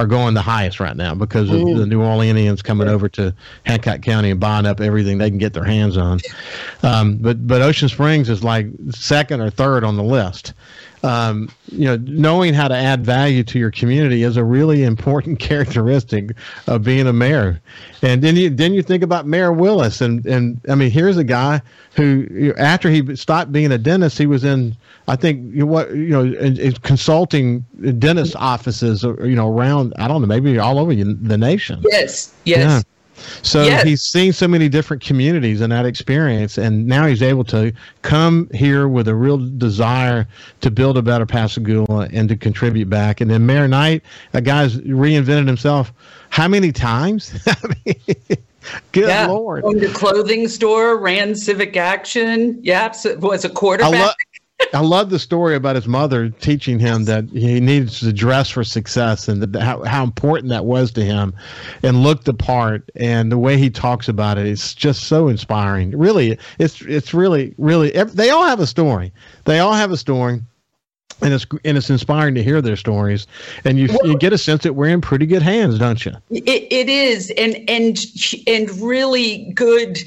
are 0.00 0.06
going 0.06 0.32
the 0.32 0.40
highest 0.40 0.80
right 0.80 0.96
now 0.96 1.14
because 1.14 1.50
of 1.50 1.56
mm-hmm. 1.56 1.78
the 1.78 1.86
New 1.86 2.00
Orleanians 2.00 2.64
coming 2.64 2.88
over 2.88 3.06
to 3.10 3.34
Hancock 3.66 4.00
County 4.00 4.30
and 4.30 4.40
buying 4.40 4.64
up 4.64 4.80
everything 4.80 5.18
they 5.18 5.28
can 5.28 5.38
get 5.38 5.52
their 5.52 5.64
hands 5.64 5.98
on. 5.98 6.20
Um, 6.82 7.18
but 7.18 7.46
but 7.46 7.60
Ocean 7.60 7.90
Springs 7.90 8.30
is 8.30 8.42
like 8.42 8.66
second 8.92 9.42
or 9.42 9.50
third 9.50 9.84
on 9.84 9.98
the 9.98 10.02
list. 10.02 10.54
Um, 11.02 11.48
you 11.68 11.86
know, 11.86 11.96
knowing 11.96 12.52
how 12.52 12.68
to 12.68 12.74
add 12.74 13.06
value 13.06 13.42
to 13.44 13.58
your 13.58 13.70
community 13.70 14.22
is 14.22 14.36
a 14.36 14.44
really 14.44 14.82
important 14.82 15.38
characteristic 15.48 16.36
of 16.66 16.82
being 16.82 17.06
a 17.06 17.12
mayor. 17.12 17.60
And 18.02 18.22
then 18.22 18.36
you 18.36 18.50
then 18.50 18.74
you 18.74 18.82
think 18.82 19.02
about 19.02 19.26
Mayor 19.26 19.52
Willis, 19.52 20.00
and 20.00 20.24
and 20.26 20.60
I 20.68 20.74
mean, 20.74 20.90
here's 20.90 21.16
a 21.16 21.24
guy 21.24 21.62
who 21.94 22.52
after 22.58 22.90
he 22.90 23.16
stopped 23.16 23.52
being 23.52 23.72
a 23.72 23.78
dentist, 23.78 24.18
he 24.18 24.26
was 24.26 24.44
in 24.44 24.76
I 25.08 25.16
think 25.16 25.52
you 25.52 25.60
know, 25.60 25.66
what 25.66 25.90
you 25.90 26.10
know, 26.10 26.22
in, 26.22 26.58
in 26.58 26.72
consulting 26.72 27.64
dentist 27.98 28.36
offices, 28.36 29.02
you 29.02 29.34
know, 29.34 29.50
around 29.52 29.92
I 29.98 30.06
don't 30.06 30.20
know, 30.20 30.28
maybe 30.28 30.58
all 30.58 30.78
over 30.78 30.94
the 30.94 31.38
nation. 31.38 31.82
Yes, 31.88 32.32
yes. 32.44 32.58
Yeah. 32.58 32.82
So 33.42 33.64
yes. 33.64 33.82
he's 33.82 34.02
seen 34.02 34.32
so 34.32 34.48
many 34.48 34.68
different 34.68 35.02
communities 35.02 35.60
and 35.60 35.72
that 35.72 35.86
experience, 35.86 36.58
and 36.58 36.86
now 36.86 37.06
he's 37.06 37.22
able 37.22 37.44
to 37.44 37.72
come 38.02 38.48
here 38.52 38.88
with 38.88 39.08
a 39.08 39.14
real 39.14 39.38
desire 39.38 40.26
to 40.60 40.70
build 40.70 40.98
a 40.98 41.02
better 41.02 41.26
Pascagoula 41.26 42.08
and 42.12 42.28
to 42.28 42.36
contribute 42.36 42.88
back. 42.88 43.20
And 43.20 43.30
then 43.30 43.46
Mayor 43.46 43.68
Knight, 43.68 44.02
a 44.34 44.40
guy's 44.40 44.76
reinvented 44.78 45.46
himself 45.46 45.92
how 46.30 46.48
many 46.48 46.72
times? 46.72 47.32
Good 48.92 49.08
yeah. 49.08 49.26
lord! 49.26 49.64
Owned 49.64 49.82
a 49.82 49.92
clothing 49.92 50.46
store, 50.46 50.98
ran 50.98 51.34
civic 51.34 51.76
action. 51.76 52.58
Yeah, 52.62 52.92
was 53.18 53.44
a 53.44 53.48
quarterback. 53.48 53.94
I 53.94 54.29
love 54.80 55.10
the 55.10 55.18
story 55.18 55.54
about 55.54 55.76
his 55.76 55.86
mother 55.86 56.30
teaching 56.30 56.78
him 56.78 57.04
that 57.04 57.28
he 57.30 57.60
needs 57.60 58.00
to 58.00 58.12
dress 58.12 58.50
for 58.50 58.64
success 58.64 59.28
and 59.28 59.42
that, 59.42 59.60
how, 59.60 59.82
how 59.84 60.04
important 60.04 60.50
that 60.50 60.64
was 60.64 60.92
to 60.92 61.04
him 61.04 61.34
and 61.82 62.02
look 62.02 62.24
the 62.24 62.34
part. 62.34 62.90
And 62.96 63.30
the 63.30 63.38
way 63.38 63.58
he 63.58 63.70
talks 63.70 64.08
about 64.08 64.38
it, 64.38 64.46
it's 64.46 64.74
just 64.74 65.04
so 65.04 65.28
inspiring. 65.28 65.96
Really, 65.96 66.38
it's, 66.58 66.82
it's 66.82 67.12
really, 67.14 67.54
really, 67.58 67.90
they 67.90 68.30
all 68.30 68.44
have 68.44 68.60
a 68.60 68.66
story. 68.66 69.12
They 69.44 69.58
all 69.58 69.72
have 69.72 69.90
a 69.90 69.96
story 69.96 70.40
and 71.22 71.34
it's 71.34 71.46
and 71.64 71.76
it's 71.76 71.90
inspiring 71.90 72.34
to 72.34 72.42
hear 72.42 72.62
their 72.62 72.76
stories 72.76 73.26
and 73.64 73.78
you, 73.78 73.88
well, 73.88 74.10
you 74.10 74.18
get 74.18 74.32
a 74.32 74.38
sense 74.38 74.62
that 74.62 74.74
we're 74.74 74.88
in 74.88 75.00
pretty 75.00 75.26
good 75.26 75.42
hands 75.42 75.78
don't 75.78 76.04
you 76.04 76.12
it, 76.30 76.66
it 76.70 76.88
is 76.88 77.30
and 77.36 77.56
and 77.68 77.98
and 78.46 78.70
really 78.80 79.52
good 79.52 79.98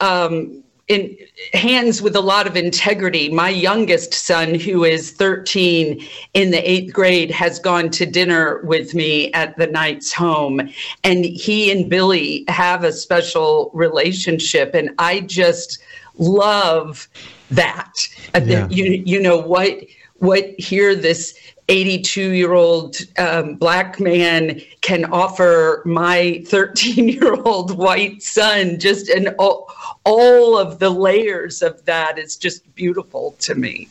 um 0.00 0.62
in 0.90 1.16
hands 1.52 2.02
with 2.02 2.16
a 2.16 2.20
lot 2.20 2.48
of 2.48 2.56
integrity. 2.56 3.28
My 3.28 3.48
youngest 3.48 4.12
son, 4.12 4.56
who 4.56 4.82
is 4.82 5.12
13 5.12 6.04
in 6.34 6.50
the 6.50 6.68
eighth 6.68 6.92
grade, 6.92 7.30
has 7.30 7.60
gone 7.60 7.90
to 7.90 8.04
dinner 8.04 8.60
with 8.64 8.92
me 8.92 9.32
at 9.32 9.56
the 9.56 9.68
Knights 9.68 10.12
home. 10.12 10.60
And 11.04 11.24
he 11.24 11.70
and 11.70 11.88
Billy 11.88 12.44
have 12.48 12.82
a 12.82 12.92
special 12.92 13.70
relationship. 13.72 14.74
And 14.74 14.90
I 14.98 15.20
just 15.20 15.78
love 16.18 17.08
that. 17.52 18.08
Yeah. 18.34 18.66
You, 18.68 19.02
you 19.06 19.22
know, 19.22 19.38
what 19.38 19.84
what 20.18 20.44
here 20.58 20.94
this 20.94 21.38
82 21.70 22.32
year 22.32 22.52
old 22.52 22.96
um, 23.16 23.54
black 23.54 24.00
man 24.00 24.60
can 24.80 25.04
offer 25.06 25.82
my 25.86 26.42
13 26.46 27.08
year 27.08 27.34
old 27.42 27.78
white 27.78 28.22
son 28.22 28.78
just 28.78 29.08
an 29.08 29.28
all, 29.38 29.72
all 30.10 30.58
of 30.58 30.78
the 30.80 30.90
layers 30.90 31.62
of 31.62 31.84
that 31.84 32.18
is 32.18 32.36
just 32.36 32.74
beautiful 32.74 33.36
to 33.38 33.54
me 33.54 33.88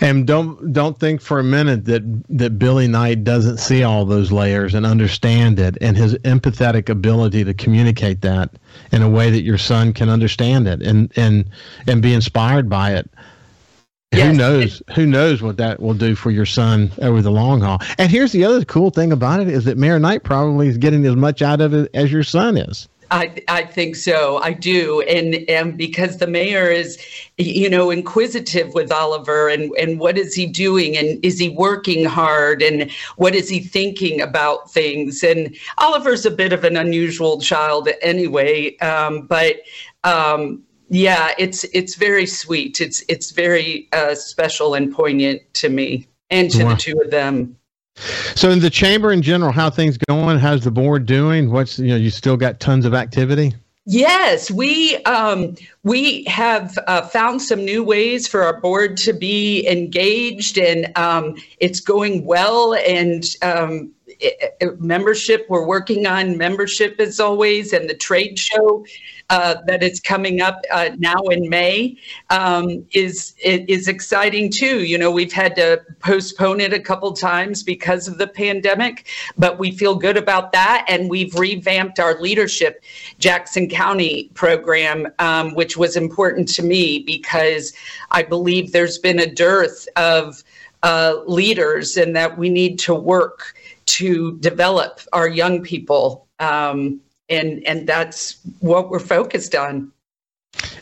and 0.00 0.26
don't 0.26 0.72
don't 0.72 0.98
think 0.98 1.20
for 1.20 1.38
a 1.38 1.44
minute 1.44 1.84
that 1.84 2.02
that 2.28 2.58
billy 2.58 2.88
knight 2.88 3.22
doesn't 3.22 3.58
see 3.58 3.84
all 3.84 4.04
those 4.04 4.32
layers 4.32 4.74
and 4.74 4.84
understand 4.84 5.58
it 5.58 5.78
and 5.80 5.96
his 5.96 6.14
empathetic 6.18 6.88
ability 6.88 7.44
to 7.44 7.54
communicate 7.54 8.20
that 8.22 8.50
in 8.90 9.02
a 9.02 9.08
way 9.08 9.30
that 9.30 9.42
your 9.42 9.58
son 9.58 9.92
can 9.92 10.08
understand 10.08 10.66
it 10.66 10.82
and 10.82 11.12
and 11.16 11.48
and 11.86 12.02
be 12.02 12.12
inspired 12.12 12.68
by 12.68 12.92
it 12.92 13.08
Yes. 14.12 14.30
Who 14.30 14.38
knows? 14.38 14.82
Who 14.94 15.06
knows 15.06 15.42
what 15.42 15.56
that 15.56 15.80
will 15.80 15.94
do 15.94 16.14
for 16.14 16.30
your 16.30 16.46
son 16.46 16.90
over 17.02 17.20
the 17.20 17.30
long 17.30 17.60
haul? 17.60 17.80
And 17.98 18.10
here's 18.10 18.32
the 18.32 18.44
other 18.44 18.64
cool 18.64 18.90
thing 18.90 19.12
about 19.12 19.40
it 19.40 19.48
is 19.48 19.64
that 19.64 19.76
Mayor 19.76 19.98
Knight 19.98 20.22
probably 20.22 20.68
is 20.68 20.78
getting 20.78 21.04
as 21.06 21.16
much 21.16 21.42
out 21.42 21.60
of 21.60 21.74
it 21.74 21.90
as 21.92 22.12
your 22.12 22.22
son 22.22 22.56
is. 22.56 22.88
I, 23.10 23.42
I 23.48 23.64
think 23.64 23.96
so. 23.96 24.38
I 24.38 24.52
do. 24.52 25.00
And, 25.02 25.36
and 25.48 25.76
because 25.76 26.18
the 26.18 26.26
mayor 26.26 26.70
is, 26.70 26.98
you 27.38 27.70
know, 27.70 27.90
inquisitive 27.90 28.74
with 28.74 28.90
Oliver 28.90 29.48
and, 29.48 29.72
and 29.78 29.98
what 29.98 30.18
is 30.18 30.34
he 30.34 30.46
doing 30.46 30.96
and 30.96 31.24
is 31.24 31.38
he 31.38 31.48
working 31.50 32.04
hard 32.04 32.62
and 32.62 32.90
what 33.16 33.34
is 33.34 33.48
he 33.48 33.60
thinking 33.60 34.20
about 34.20 34.70
things? 34.70 35.22
And 35.22 35.54
Oliver's 35.78 36.26
a 36.26 36.30
bit 36.30 36.52
of 36.52 36.64
an 36.64 36.76
unusual 36.76 37.40
child 37.40 37.88
anyway. 38.02 38.76
Um, 38.78 39.26
but 39.26 39.56
um, 40.04 40.62
yeah, 40.88 41.32
it's 41.38 41.64
it's 41.64 41.96
very 41.96 42.26
sweet. 42.26 42.80
It's 42.80 43.02
it's 43.08 43.32
very 43.32 43.88
uh, 43.92 44.14
special 44.14 44.74
and 44.74 44.92
poignant 44.94 45.42
to 45.54 45.68
me 45.68 46.06
and 46.30 46.50
to 46.52 46.64
wow. 46.64 46.70
the 46.70 46.76
two 46.76 47.00
of 47.00 47.10
them. 47.10 47.56
So 48.34 48.50
in 48.50 48.60
the 48.60 48.70
chamber 48.70 49.12
in 49.12 49.22
general, 49.22 49.52
how 49.52 49.70
things 49.70 49.96
going? 49.96 50.38
How's 50.38 50.64
the 50.64 50.70
board 50.70 51.06
doing? 51.06 51.50
What's 51.50 51.78
you 51.78 51.88
know 51.88 51.96
you 51.96 52.10
still 52.10 52.36
got 52.36 52.60
tons 52.60 52.84
of 52.84 52.94
activity? 52.94 53.54
Yes, 53.88 54.50
we 54.50 54.96
um, 55.04 55.54
we 55.84 56.24
have 56.24 56.76
uh, 56.88 57.02
found 57.02 57.40
some 57.40 57.64
new 57.64 57.84
ways 57.84 58.26
for 58.26 58.42
our 58.42 58.60
board 58.60 58.96
to 58.98 59.12
be 59.12 59.66
engaged, 59.68 60.58
and 60.58 60.90
um, 60.98 61.36
it's 61.60 61.80
going 61.80 62.24
well. 62.24 62.74
And 62.74 63.24
um, 63.42 63.92
membership, 64.78 65.46
we're 65.48 65.66
working 65.66 66.06
on 66.06 66.36
membership 66.36 67.00
as 67.00 67.20
always, 67.20 67.72
and 67.72 67.88
the 67.88 67.94
trade 67.94 68.38
show 68.38 68.84
uh, 69.28 69.56
that 69.66 69.82
is 69.82 70.00
coming 70.00 70.40
up 70.40 70.62
uh, 70.72 70.90
now 70.98 71.20
in 71.30 71.48
May 71.48 71.96
um, 72.30 72.84
is 72.92 73.34
is 73.42 73.88
exciting 73.88 74.50
too. 74.50 74.84
You 74.84 74.98
know, 74.98 75.10
we've 75.10 75.32
had 75.32 75.56
to 75.56 75.82
postpone 76.00 76.60
it 76.60 76.72
a 76.72 76.80
couple 76.80 77.12
times 77.12 77.62
because 77.62 78.06
of 78.06 78.18
the 78.18 78.26
pandemic, 78.26 79.08
but 79.36 79.58
we 79.58 79.72
feel 79.72 79.94
good 79.94 80.16
about 80.16 80.52
that, 80.52 80.84
and 80.88 81.10
we've 81.10 81.34
revamped 81.34 81.98
our 81.98 82.20
leadership 82.20 82.84
Jackson 83.18 83.68
County 83.68 84.30
program, 84.34 85.08
um, 85.18 85.54
which 85.54 85.76
was 85.76 85.96
important 85.96 86.48
to 86.54 86.62
me 86.62 87.00
because 87.00 87.72
I 88.10 88.22
believe 88.22 88.72
there's 88.72 88.98
been 88.98 89.18
a 89.18 89.32
dearth 89.32 89.88
of 89.96 90.42
uh, 90.82 91.20
leaders 91.26 91.96
and 91.96 92.14
that 92.14 92.38
we 92.38 92.48
need 92.48 92.78
to 92.78 92.94
work 92.94 93.55
to 93.86 94.38
develop 94.38 95.00
our 95.12 95.28
young 95.28 95.62
people. 95.62 96.26
Um, 96.38 97.00
and 97.28 97.66
and 97.66 97.88
that's 97.88 98.38
what 98.60 98.88
we're 98.88 99.00
focused 99.00 99.54
on 99.54 99.90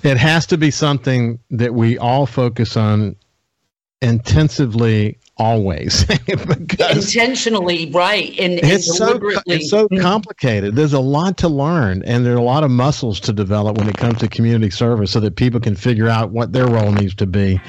it 0.02 0.18
has 0.18 0.46
to 0.46 0.58
be 0.58 0.70
something 0.70 1.38
that 1.50 1.74
we 1.74 1.98
all 1.98 2.26
focus 2.26 2.76
on 2.76 3.16
intensively 4.02 5.18
always. 5.36 6.04
Intentionally 6.28 7.90
right 7.90 8.30
and, 8.38 8.58
and 8.60 8.72
it's 8.72 8.96
so 8.96 9.18
it's 9.46 9.70
so 9.70 9.88
mm-hmm. 9.88 10.00
complicated. 10.00 10.76
There's 10.76 10.92
a 10.92 11.00
lot 11.00 11.36
to 11.38 11.48
learn 11.48 12.02
and 12.04 12.24
there 12.24 12.34
are 12.34 12.38
a 12.38 12.42
lot 12.42 12.64
of 12.64 12.70
muscles 12.70 13.18
to 13.20 13.32
develop 13.32 13.78
when 13.78 13.88
it 13.88 13.96
comes 13.96 14.18
to 14.18 14.28
community 14.28 14.70
service 14.70 15.10
so 15.10 15.20
that 15.20 15.36
people 15.36 15.60
can 15.60 15.74
figure 15.74 16.08
out 16.08 16.30
what 16.30 16.52
their 16.52 16.66
role 16.66 16.92
needs 16.92 17.14
to 17.16 17.26
be. 17.26 17.60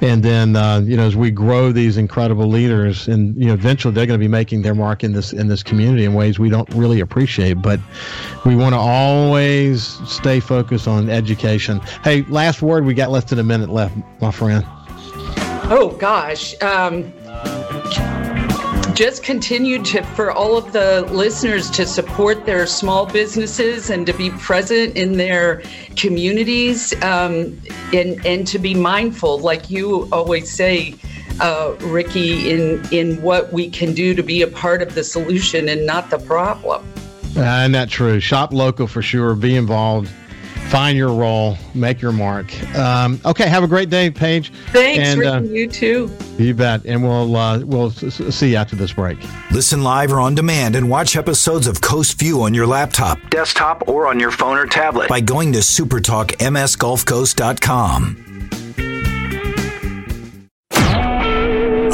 And 0.00 0.22
then 0.22 0.56
uh, 0.56 0.80
you 0.80 0.96
know 0.96 1.06
as 1.06 1.16
we 1.16 1.30
grow 1.30 1.72
these 1.72 1.96
incredible 1.96 2.46
leaders 2.46 3.08
and 3.08 3.36
you 3.36 3.46
know 3.46 3.54
eventually 3.54 3.94
they're 3.94 4.06
going 4.06 4.18
to 4.18 4.24
be 4.24 4.28
making 4.28 4.62
their 4.62 4.74
mark 4.74 5.02
in 5.02 5.12
this 5.12 5.32
in 5.32 5.48
this 5.48 5.62
community 5.62 6.04
in 6.04 6.14
ways 6.14 6.38
we 6.38 6.50
don't 6.50 6.68
really 6.74 7.00
appreciate 7.00 7.54
but 7.62 7.80
we 8.44 8.54
want 8.54 8.74
to 8.74 8.78
always 8.78 9.82
stay 10.08 10.40
focused 10.40 10.86
on 10.86 11.08
education. 11.08 11.80
Hey 12.04 12.22
last 12.22 12.62
word 12.62 12.84
we 12.84 12.94
got 12.94 13.10
less 13.10 13.24
than 13.24 13.38
a 13.38 13.44
minute 13.44 13.70
left 13.70 13.96
my 14.20 14.30
friend 14.30 14.66
Oh 15.68 15.96
gosh. 15.98 16.54
Um, 16.62 17.12
just 18.94 19.24
continue 19.24 19.82
to 19.82 20.02
for 20.14 20.30
all 20.30 20.56
of 20.56 20.72
the 20.72 21.02
listeners 21.10 21.68
to 21.70 21.84
support 21.84 22.46
their 22.46 22.68
small 22.68 23.04
businesses 23.04 23.90
and 23.90 24.06
to 24.06 24.12
be 24.12 24.30
present 24.30 24.96
in 24.96 25.16
their 25.16 25.62
communities 25.96 26.94
um, 27.02 27.60
and 27.92 28.24
and 28.24 28.46
to 28.46 28.60
be 28.60 28.74
mindful, 28.74 29.40
like 29.40 29.68
you 29.68 30.08
always 30.12 30.50
say, 30.50 30.94
uh, 31.40 31.74
Ricky, 31.80 32.48
in 32.48 32.80
in 32.92 33.20
what 33.20 33.52
we 33.52 33.68
can 33.68 33.92
do 33.92 34.14
to 34.14 34.22
be 34.22 34.42
a 34.42 34.48
part 34.48 34.82
of 34.82 34.94
the 34.94 35.02
solution 35.02 35.68
and 35.68 35.84
not 35.84 36.10
the 36.10 36.18
problem. 36.18 36.86
Uh, 37.36 37.40
and 37.40 37.74
that's 37.74 37.90
true. 37.90 38.20
Shop 38.20 38.52
local 38.52 38.86
for 38.86 39.02
sure. 39.02 39.34
Be 39.34 39.56
involved 39.56 40.10
find 40.66 40.98
your 40.98 41.12
role, 41.12 41.56
make 41.74 42.00
your 42.00 42.12
mark. 42.12 42.46
Um, 42.76 43.20
okay, 43.24 43.48
have 43.48 43.62
a 43.62 43.68
great 43.68 43.88
day, 43.90 44.10
Paige. 44.10 44.50
Thanks, 44.72 45.06
and, 45.06 45.24
uh, 45.24 45.40
you 45.42 45.68
too. 45.68 46.10
You 46.38 46.54
bet, 46.54 46.84
and 46.84 47.02
we'll 47.02 47.34
uh, 47.36 47.60
we'll 47.60 47.90
see 47.90 48.50
you 48.50 48.56
after 48.56 48.76
this 48.76 48.92
break. 48.92 49.16
Listen 49.50 49.82
live 49.82 50.12
or 50.12 50.20
on 50.20 50.34
demand, 50.34 50.76
and 50.76 50.90
watch 50.90 51.16
episodes 51.16 51.66
of 51.66 51.80
Coast 51.80 52.18
View 52.18 52.42
on 52.42 52.52
your 52.54 52.66
laptop, 52.66 53.18
desktop, 53.30 53.88
or 53.88 54.06
on 54.06 54.20
your 54.20 54.30
phone 54.30 54.58
or 54.58 54.66
tablet 54.66 55.08
by 55.08 55.20
going 55.20 55.52
to 55.52 55.60
supertalkmsgulfcoast.com. 55.60 58.16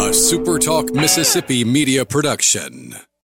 A 0.03 0.15
SuperTalk 0.15 0.93
Mississippi 0.95 1.65
media 1.65 2.05
production. 2.05 2.97